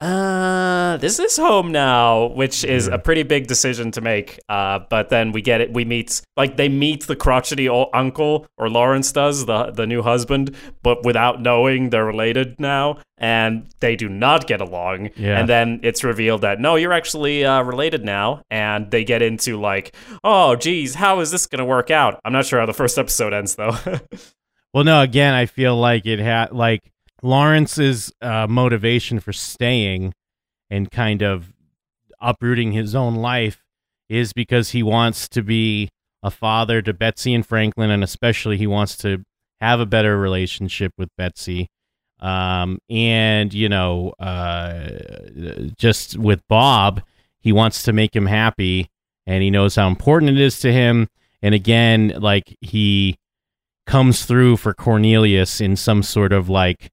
[0.00, 4.38] uh this is home now which is a pretty big decision to make.
[4.48, 8.46] Uh but then we get it we meet like they meet the crotchety old uncle
[8.56, 13.96] or lawrence does the the new husband but without knowing they're related now and they
[13.96, 15.10] do not get along.
[15.16, 15.40] Yeah.
[15.40, 18.42] and then it's revealed that no you're actually uh, related now.
[18.50, 22.20] And they get into like oh geez how is this gonna work out?
[22.24, 23.76] I'm not sure how the first episode ends though.
[24.74, 25.00] Well, no.
[25.00, 26.82] Again, I feel like it had like
[27.22, 30.14] Lawrence's uh, motivation for staying
[30.70, 31.52] and kind of
[32.20, 33.62] uprooting his own life
[34.08, 35.90] is because he wants to be
[36.22, 39.22] a father to Betsy and Franklin, and especially he wants to
[39.60, 41.68] have a better relationship with Betsy.
[42.20, 44.88] Um, and you know, uh,
[45.76, 47.02] just with Bob,
[47.40, 48.88] he wants to make him happy,
[49.26, 51.08] and he knows how important it is to him.
[51.42, 53.16] And again, like he
[53.86, 56.90] comes through for Cornelius in some sort of like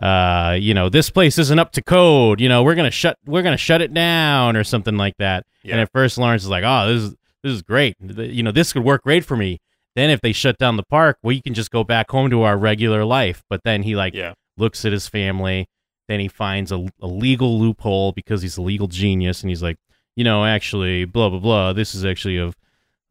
[0.00, 3.42] uh you know this place isn't up to code you know we're gonna shut we're
[3.42, 5.44] gonna shut it down or something like that.
[5.64, 7.96] And at first lawrence is like oh this is this is great.
[8.00, 9.60] You know this could work great for me.
[9.96, 12.56] Then if they shut down the park we can just go back home to our
[12.56, 13.42] regular life.
[13.50, 14.34] But then he like yeah.
[14.56, 15.68] looks at his family.
[16.06, 19.42] Then he finds a, a legal loophole because he's a legal genius.
[19.42, 19.78] And he's like
[20.14, 21.72] you know actually blah blah blah.
[21.72, 22.52] This is actually a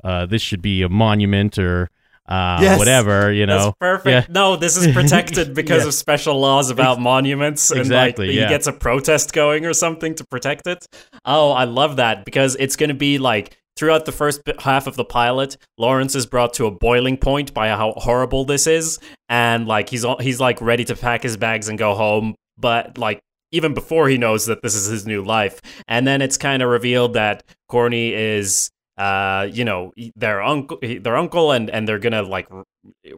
[0.04, 1.90] uh, this should be a monument or
[2.28, 2.78] uh, Yes.
[2.80, 4.30] whatever you know That's perfect.
[4.30, 4.34] Yeah.
[4.34, 5.88] No, this is protected because Yeah.
[5.90, 8.44] of special laws about monuments and exactly, like yeah.
[8.44, 10.86] he gets a protest going or something to protect it.
[11.26, 14.96] Oh, I love that because it's going to be like throughout the first half of
[14.96, 19.00] the pilot, Lawrence is brought to a boiling point by how horrible this is
[19.30, 23.20] and like he's he's like ready to pack his bags and go home, but like
[23.54, 25.62] even before he knows that this is his new life.
[25.88, 31.16] And then it's kind of revealed that Corny is uh you know their uncle their
[31.18, 32.64] uncle and and they're gonna like r-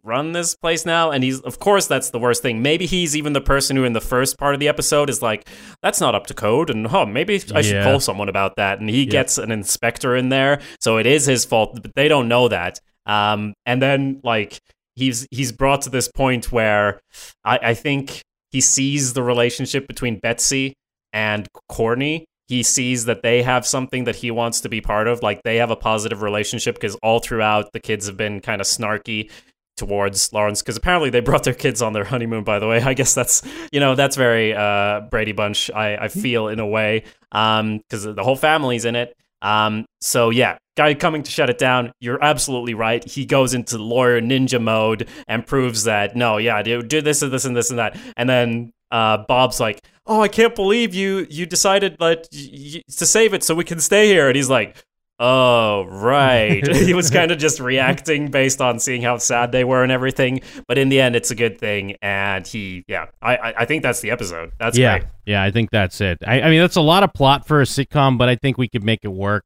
[0.03, 2.61] run this place now and he's of course that's the worst thing.
[2.61, 5.47] Maybe he's even the person who in the first part of the episode is like
[5.81, 7.83] that's not up to code and oh maybe i should Yeah.
[7.83, 11.45] call someone about that and he gets an inspector in there so it is his
[11.45, 12.79] fault but they don't know that.
[13.05, 14.59] Um and then like
[14.95, 16.99] he's he's brought to this point where
[17.45, 18.21] i i think
[18.51, 20.73] he sees the relationship between betsy
[21.13, 25.21] and corny he sees that they have something that he wants to be part of
[25.21, 28.65] like they have a positive relationship because all throughout the kids have been kind of
[28.65, 29.29] snarky
[29.77, 32.81] towards Lawrence because apparently they brought their kids on their honeymoon by the way.
[32.91, 36.67] I guess that's you know that's very uh Brady Bunch I, I feel in a
[36.67, 39.15] way um because the whole family's in it.
[39.43, 43.07] Um so yeah guy coming to shut it down you're absolutely right.
[43.07, 47.31] He goes into lawyer ninja mode and proves that no yeah do, do this and
[47.31, 47.95] this and this and that.
[48.17, 52.81] And then uh Bob's like oh I can't believe you you decided like y- y-
[52.97, 54.75] to save it so we can stay here and he's like
[55.21, 56.65] Oh, right.
[56.75, 60.39] he was kind of just reacting based on seeing how sad they were and everything.
[60.65, 61.97] But in the end, it's a good thing.
[62.01, 64.53] And he, yeah, I, I, I think that's the episode.
[64.59, 65.09] That's yeah great.
[65.25, 67.65] yeah i think that's it I, I mean that's a lot of plot for a
[67.65, 69.43] sitcom but i think we could make it work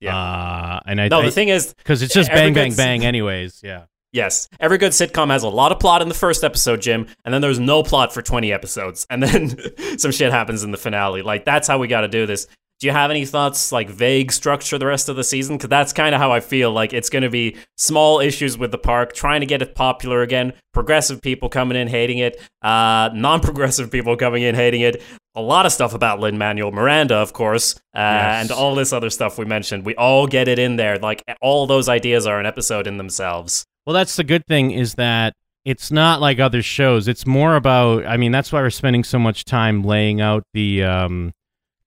[0.00, 0.16] Yeah.
[0.16, 3.04] Uh, and I no, I- the thing is, because it's just bang, bang, bang.
[3.04, 3.84] Anyways, yeah.
[4.14, 4.48] Yes.
[4.60, 7.42] Every good sitcom has a lot of plot in the first episode, Jim, and then
[7.42, 9.58] there's no plot for 20 episodes, and then
[9.98, 11.20] some shit happens in the finale.
[11.20, 12.46] Like, that's how we got to do this.
[12.80, 15.56] Do you have any thoughts, like vague structure the rest of the season?
[15.56, 16.70] Because that's kind of how I feel.
[16.72, 20.22] Like, it's going to be small issues with the park, trying to get it popular
[20.22, 25.02] again, progressive people coming in hating it, uh, non progressive people coming in hating it.
[25.36, 28.42] A lot of stuff about Lin Manuel Miranda, of course, uh, Yes.
[28.42, 29.84] and all this other stuff we mentioned.
[29.84, 30.98] We all get it in there.
[30.98, 33.64] Like, all those ideas are an episode in themselves.
[33.86, 37.08] Well, that's the good thing is that it's not like other shows.
[37.08, 38.06] It's more about.
[38.06, 41.32] I mean, that's why we're spending so much time laying out the um,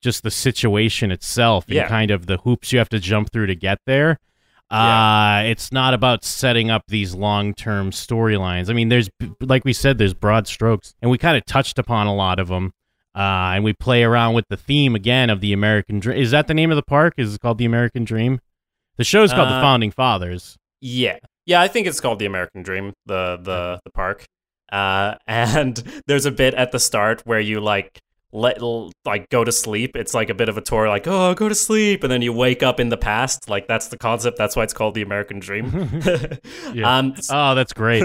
[0.01, 1.87] just the situation itself and Yeah.
[1.87, 4.19] kind of the hoops you have to jump through to get there.
[4.69, 8.69] Uh, it's not about setting up these long-term storylines.
[8.69, 12.07] I mean, there's like we said, there's broad strokes, and we kind of touched upon
[12.07, 12.73] a lot of them.
[13.15, 16.19] Uh, and we play around with the theme again of the American Dream.
[16.19, 17.13] Is that the name of the park?
[17.17, 18.39] Is it called the American Dream?
[18.97, 20.55] The show's called The Uh, Founding Fathers.
[20.81, 21.17] Yeah,
[21.47, 24.25] yeah, I think it's called the American Dream, the the the park.
[24.71, 27.99] Uh, and there's a bit at the start where you like
[28.33, 28.61] let
[29.05, 29.95] like go to sleep.
[29.95, 32.33] It's like a bit of a tour, like oh, go to sleep, and then you
[32.33, 33.49] wake up in the past.
[33.49, 34.37] Like that's the concept.
[34.37, 36.01] That's why it's called the American Dream.
[36.73, 36.83] Yeah.
[36.97, 38.03] Um, Oh, that's great.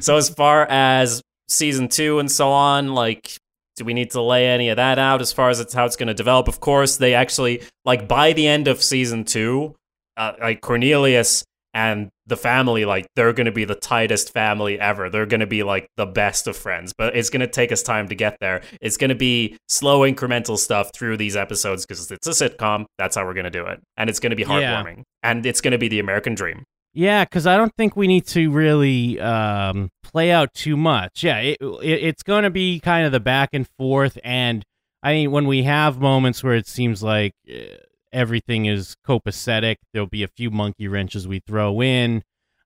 [0.00, 3.36] so as far as season two and so on, like,
[3.76, 5.96] do we need to lay any of that out as far as it's how it's
[5.96, 6.46] going to develop?
[6.46, 9.74] Of course, they actually like by the end of season two,
[10.16, 11.44] uh, like Cornelius
[11.76, 15.10] and the family, like they're going to be the tightest family ever.
[15.10, 17.82] They're going to be like the best of friends, but it's going to take us
[17.82, 18.62] time to get there.
[18.80, 22.86] It's going to be slow, incremental stuff through these episodes because it's a sitcom.
[22.96, 24.82] That's how we're going to do it, and it's going to be Yeah.
[24.82, 26.64] heartwarming, and it's going to be the American dream.
[26.94, 31.22] Yeah, because I don't think we need to really um, play out too much.
[31.22, 34.64] Yeah, it, it, it's going to be kind of the back and forth, and
[35.02, 37.76] I mean, when we have moments where it seems like uh,
[38.16, 42.22] everything is copacetic, there'll be a few monkey wrenches we throw in,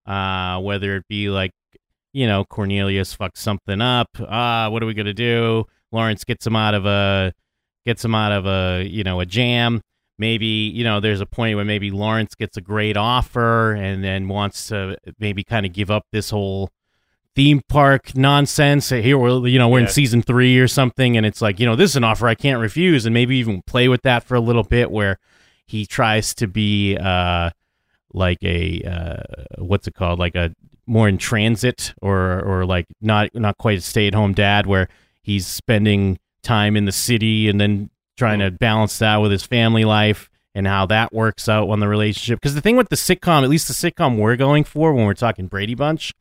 [0.06, 1.52] uh, whether it be like,
[2.12, 4.08] you know, Cornelius fucks something up.
[4.20, 5.64] Ah, what are we gonna do?
[5.92, 7.32] Lawrence gets him out of a
[7.86, 9.80] gets him out of a you know a jam
[10.18, 14.28] maybe you know there's a point where maybe Lawrence gets a great offer and then
[14.28, 16.70] wants to maybe kind of give up this whole
[17.34, 21.40] theme park nonsense here we're you know we're in season 3 or something and it's
[21.40, 24.02] like you know this is an offer I can't refuse and maybe even play with
[24.02, 25.16] that for a little bit where
[25.70, 27.50] he tries to be uh
[28.12, 30.52] like a uh what's it called like a
[30.86, 34.88] more in transit or or like not not quite a stay-at-home dad where
[35.22, 39.84] he's spending time in the city and then trying to balance that with his family
[39.84, 42.40] life and how that works out on the relationship.
[42.40, 45.14] Because the thing with the sitcom, at least the sitcom we're going for when we're
[45.14, 46.12] talking Brady Bunch,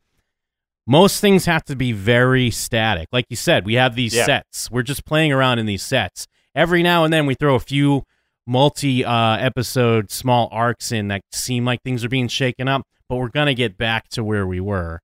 [0.86, 3.08] most things have to be very static.
[3.12, 4.24] Like you said, we have these Yeah.
[4.26, 4.70] sets.
[4.70, 6.26] We're just playing around in these sets.
[6.54, 8.04] Every now and then we throw a few
[8.46, 13.16] multi uh, episode small arcs in that seem like things are being shaken up, but
[13.16, 15.00] we're going to get back to where we were.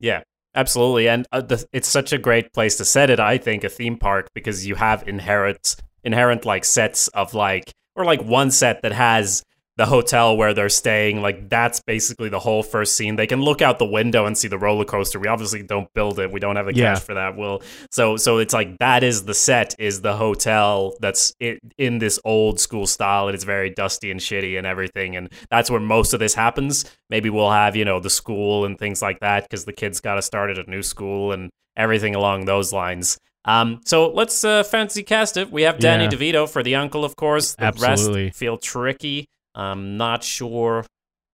[0.00, 0.22] Yeah,
[0.54, 1.08] absolutely.
[1.08, 3.96] And uh, the, it's such a great place to set it, I think, a theme
[3.96, 8.92] park, because you have inherent, inherent like sets of like, or like one set that
[8.92, 9.42] has
[9.78, 11.22] the hotel where they're staying.
[11.22, 13.16] Like that's basically the whole first scene.
[13.16, 15.18] They can look out the window and see the roller coaster.
[15.18, 16.30] We obviously don't build it.
[16.30, 16.94] We don't have the Yeah.
[16.94, 17.36] cash for that.
[17.36, 21.98] Will so so it's like that is the set is the hotel that's i in
[21.98, 25.80] this old school style and it's very dusty and shitty and everything and that's where
[25.80, 29.44] most of this happens maybe we'll have you know the school and things like that
[29.44, 33.16] because the kids got to start at a new school and everything along those lines
[33.44, 35.50] um, so let's uh, fancy cast it.
[35.50, 36.10] We have Danny Yeah.
[36.10, 37.56] DeVito for the uncle, of course.
[37.56, 38.26] The Absolutely.
[38.26, 39.26] rest feel tricky.
[39.54, 40.80] I'm not sure.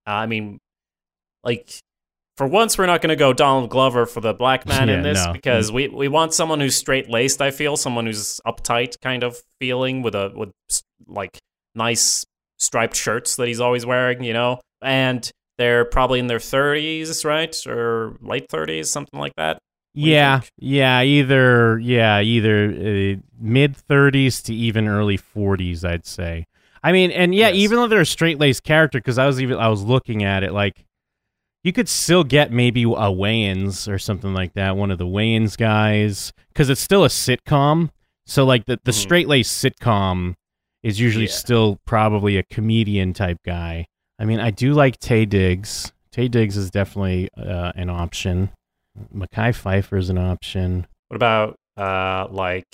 [0.07, 0.59] Uh, I mean,
[1.45, 1.81] like
[2.37, 5.25] for once, we're not going to go Donald Glover for the black man in this
[5.27, 5.33] no.
[5.33, 7.43] because we, we want someone who's straight laced.
[7.43, 10.53] I feel someone who's uptight, kind of feeling with a with
[11.07, 11.39] like
[11.75, 12.25] nice
[12.59, 14.61] striped shirts that he's always wearing, you know.
[14.83, 19.59] And they're probably in their 30s, right, or late 30s, something like that.
[19.95, 26.45] Yeah, yeah, either yeah, either uh, mid 30s to even early 40s, I'd say.
[26.83, 27.57] I mean, and yeah, Yes.
[27.57, 30.43] even though they're a straight laced character, because I was even I was looking at
[30.43, 30.85] it, like
[31.65, 35.57] you could still get maybe a Wayans or something like that, one of the Wayans
[35.57, 37.91] guys, because it's still a sitcom.
[38.27, 38.95] So like the the Mhm.
[38.95, 40.35] straight laced sitcom
[40.83, 41.33] is usually Yeah.
[41.33, 43.87] still probably a comedian type guy.
[44.21, 45.93] I mean, I do like Taye Diggs.
[46.13, 48.51] Taye Diggs is definitely uh, an option.
[49.15, 50.87] Mekhi Phifer is an option.
[51.09, 52.67] What about uh like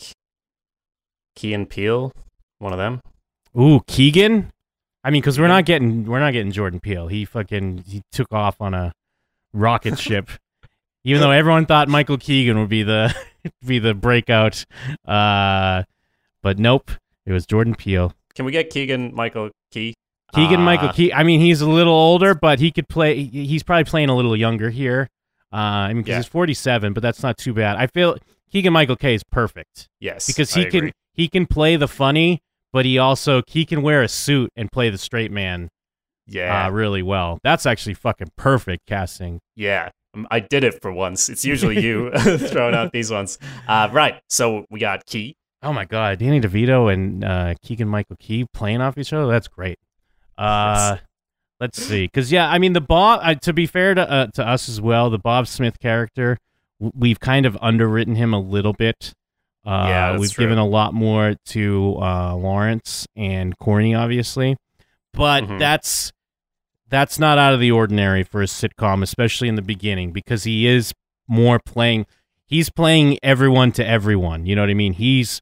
[1.37, 2.13] Key and Peele?
[2.59, 3.01] One of them.
[3.59, 4.51] Ooh, Keegan.
[5.03, 7.09] I mean, because we're not getting we're not getting Jordan Peele.
[7.09, 8.93] He fucking he took off on a
[9.53, 10.31] rocket ship.
[11.05, 13.15] Even though everyone thought Michael Keegan would be the
[13.67, 14.65] be the breakout,
[15.07, 15.83] uh,
[16.43, 16.91] but nope,
[17.27, 18.15] it was Jordan Peele.
[18.35, 19.95] Can we get Keegan Michael Key?
[20.35, 21.13] Keegan Uh, Michael Key.
[21.13, 23.23] I mean, he's a little older, but he could play.
[23.23, 25.09] He's probably playing a little younger here.
[25.53, 26.17] Uh, I mean, because Yeah.
[26.17, 27.77] he's 47, but that's not too bad.
[27.77, 28.17] I feel
[28.51, 32.41] Keegan Michael Kay is perfect Yes, because he can he can play the funny,
[32.75, 35.71] but he also he can wear a suit and play the straight man
[36.27, 37.39] Yeah, uh, really well.
[37.43, 39.41] That's actually fucking perfect casting.
[39.57, 39.89] yeah.
[40.15, 41.29] Um, I did it for once.
[41.29, 43.37] It's usually you throwing out these ones.
[43.67, 44.21] Uh, right.
[44.29, 45.35] So we got Key.
[45.63, 49.27] Oh my god, Danny DeVito and uh, Keegan Michael Key playing off each other.
[49.33, 49.79] That's great.
[50.39, 50.99] Uh,
[51.59, 53.21] let's see, because yeah, I mean the Bob.
[53.23, 56.39] Uh, to be fair to uh, to us as well, the Bob Smith character,
[56.81, 59.15] w- we've kind of underwritten him a little bit.
[59.67, 60.45] Uh, Yeah, we've true.
[60.45, 64.57] given a lot more to uh, Lawrence and Corny, obviously,
[65.13, 65.59] but Mhm.
[65.59, 66.13] that's
[66.91, 70.67] that's not out of the ordinary for a sitcom, especially in the beginning, because he
[70.67, 70.93] is
[71.27, 72.07] more playing.
[72.47, 74.47] He's playing everyone to everyone.
[74.47, 74.93] You know what I mean?
[74.93, 75.41] He's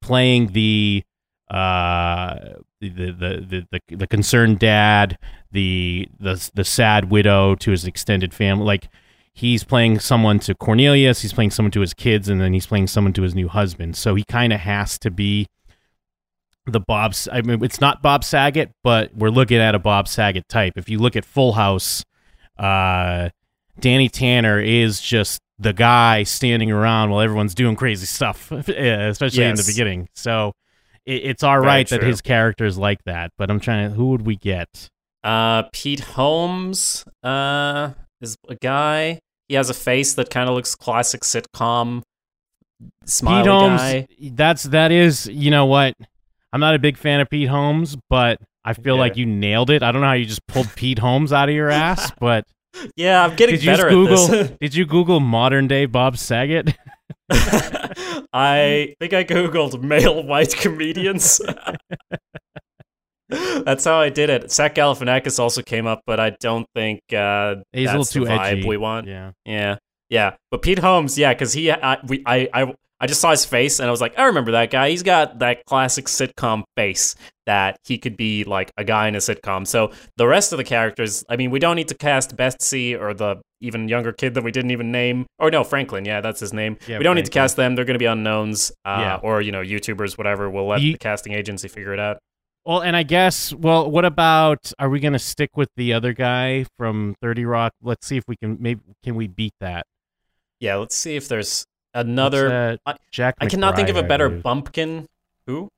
[0.00, 1.02] playing the
[1.50, 2.36] uh
[2.80, 5.18] the the the the, the concerned dad,
[5.50, 8.64] the the the sad widow to his extended family.
[8.64, 8.88] Like
[9.34, 12.86] he's playing someone to Cornelius, he's playing someone to his kids, and then he's playing
[12.86, 13.96] someone to his new husband.
[13.96, 15.46] So he kind of has to be
[16.66, 17.14] the Bob.
[17.30, 20.74] I mean, it's not Bob Saget, but we're looking at a Bob Saget type.
[20.76, 22.04] If you look at Full House,
[22.58, 23.30] uh,
[23.78, 29.56] Danny Tanner is just the guy standing around while everyone's doing crazy stuff, especially in
[29.56, 30.08] the beginning.
[30.14, 30.52] So
[31.04, 33.32] it, it's all Very right that his character is like that.
[33.36, 33.96] But I'm trying to.
[33.96, 34.88] Who would we get?
[35.22, 37.92] Uh, Pete Holmes uh,
[38.24, 39.20] is a guy.
[39.48, 42.02] He has a face that kind of looks classic sitcom.
[43.06, 43.80] Smiley Pete Holmes.
[43.80, 44.06] guy.
[44.32, 45.26] That's that is.
[45.26, 45.94] You know what?
[46.52, 49.00] I'm not a big fan of Pete Holmes, but I feel Yeah.
[49.00, 49.82] like you nailed it.
[49.82, 52.44] I don't know how you just pulled Pete Holmes out of your ass, but
[52.96, 54.24] Yeah, I'm getting did you better Google?
[54.24, 54.50] at this.
[54.60, 56.74] did you Google modern day Bob Saget?
[58.32, 61.40] I think I googled male white comedians.
[63.64, 64.50] That's how I did it.
[64.50, 68.24] Zach Galifianakis also came up, but I don't think uh, He's a that's little too
[68.24, 68.68] the vibe edgy.
[68.68, 69.06] we want.
[69.06, 69.32] Yeah.
[69.44, 69.76] Yeah,
[70.08, 70.34] yeah.
[70.50, 73.80] But Pete Holmes, yeah, because he, I, we, I, I, I just saw his face
[73.80, 74.90] and I was like, I remember that guy.
[74.90, 77.14] He's got that classic sitcom face
[77.46, 79.66] that he could be like a guy in a sitcom.
[79.66, 83.12] So the rest of the characters, I mean, we don't need to cast Betsy or
[83.12, 85.26] the even younger kid that we didn't even name.
[85.38, 86.04] Or no, Franklin.
[86.06, 86.78] Yeah, that's his name.
[86.86, 87.74] Yeah, we don't need to cast them.
[87.74, 88.70] They're going to be unknowns.
[88.84, 89.16] Uh, Yeah.
[89.22, 90.48] Or you know, YouTubers, whatever.
[90.48, 92.18] We'll let Ye- the casting agency figure it out.
[92.66, 94.72] Well, and I guess, well, what about?
[94.78, 97.74] Are we going to stick with the other guy from Thirty Rock?
[97.82, 98.56] Let's see if we can.
[98.60, 99.86] Maybe can we beat that?
[100.60, 102.78] Yeah, let's see if there's another.
[102.86, 103.34] I- Jack.
[103.40, 105.06] I cannot think of a better bumpkin.
[105.46, 105.68] Who?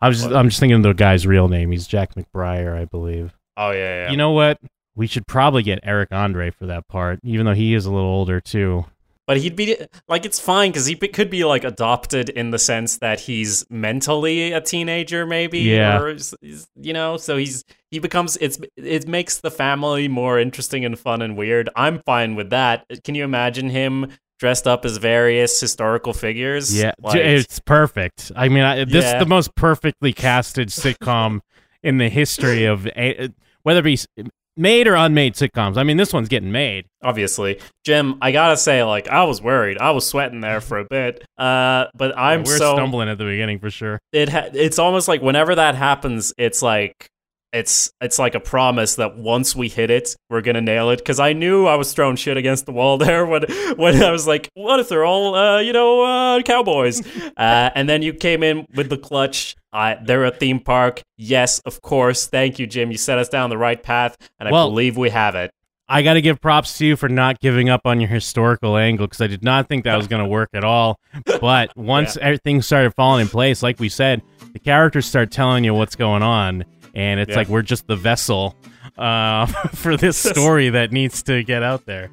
[0.00, 0.22] I was.
[0.22, 1.72] Just, I'm just thinking of the guy's real name.
[1.72, 3.36] He's Jack McBriar, I believe.
[3.56, 4.10] Oh yeah, yeah.
[4.10, 4.58] You know what?
[4.94, 8.08] We should probably get Eric Andre for that part, even though he is a little
[8.08, 8.86] older too.
[9.28, 9.76] But he'd be
[10.08, 13.64] like, it's fine because he be- could be like adopted in the sense that he's
[13.70, 15.60] mentally a teenager, maybe.
[15.60, 16.00] Yeah.
[16.00, 16.16] Or
[16.80, 21.20] you know, so he's he becomes it's it makes the family more interesting and fun
[21.20, 21.68] and weird.
[21.76, 22.86] I'm fine with that.
[23.04, 26.74] Can you imagine him dressed up as various historical figures?
[26.74, 28.32] Yeah, Like- it's perfect.
[28.34, 29.16] I mean, I, this Yeah.
[29.18, 31.40] is the most perfectly casted sitcom
[31.82, 32.88] in the history of
[33.62, 33.98] whether it be
[34.58, 35.76] made or unmade sitcoms.
[35.78, 36.86] I mean, this one's getting made.
[37.02, 37.60] obviously.
[37.84, 39.78] Jim, I gotta say, like, I was worried.
[39.78, 41.24] I was sweating there for a bit.
[41.38, 43.98] Uh, but I'm We're so stumbling at the beginning for sure.
[44.12, 47.08] it ha- it's almost like whenever that happens, it's like
[47.50, 50.98] it's it's like a promise that once we hit it, we're gonna nail it.
[50.98, 53.44] Because I knew I was throwing shit against the wall there when
[53.76, 57.00] when I was like, what if they're all uh, you know uh, cowboys?
[57.36, 59.56] uh, and then you came in with the clutch.
[59.72, 61.02] Uh, they're a theme park.
[61.16, 62.26] Yes, of course.
[62.26, 62.90] Thank you, Jim.
[62.90, 65.50] You set us down the right path, and I Well- believe we have it.
[65.90, 69.06] I got to give props to you for not giving up on your historical angle
[69.06, 71.00] because I did not think that was going to work at all.
[71.40, 74.20] But once everything started falling in place, like we said,
[74.52, 77.36] the characters start telling you what's going on, and it's Yeah.
[77.36, 78.54] like we're just the vessel
[78.98, 82.10] uh, for this story that needs to get out there.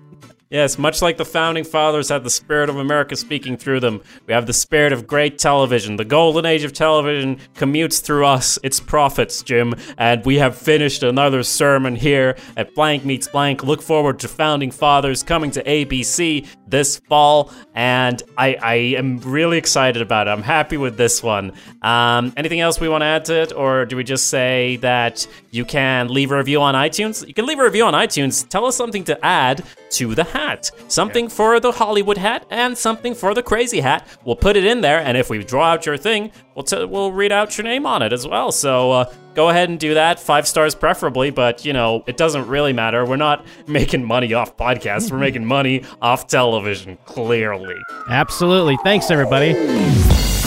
[0.56, 4.34] Yes, much like the founding fathers had the spirit of America speaking through them, we
[4.34, 5.98] have the spirit of great television.
[5.98, 11.04] The golden age of television commutes through us, its prophets, Jim, and we have finished
[11.04, 13.66] another sermon here at Blank Meets Blank.
[13.66, 19.58] Look forward to Founding Fathers coming to ABC this fall, and I, I am really
[19.58, 20.32] excited about it.
[20.32, 21.52] I'm happy with this one.
[21.82, 25.28] Um, anything else we want to add to it, or do we just say that
[25.52, 27.28] you can leave a review on iTunes?
[27.28, 28.48] You can leave a review on iTunes.
[28.48, 29.62] Tell us something to add
[29.96, 30.72] to the hat.
[30.88, 34.08] Something for the Hollywood hat and something for the crazy hat.
[34.24, 37.12] We'll put it in there, and if we draw out your thing, we'll t- we'll
[37.12, 38.52] read out your name on it as well.
[38.52, 40.20] So uh, go ahead and do that.
[40.20, 43.06] Five stars preferably, but you know it doesn't really matter.
[43.06, 45.12] We're not making money off podcasts.
[45.12, 46.98] We're making money off television.
[47.06, 47.76] Clearly.
[48.10, 48.78] Absolutely.
[48.84, 50.45] Thanks, everybody.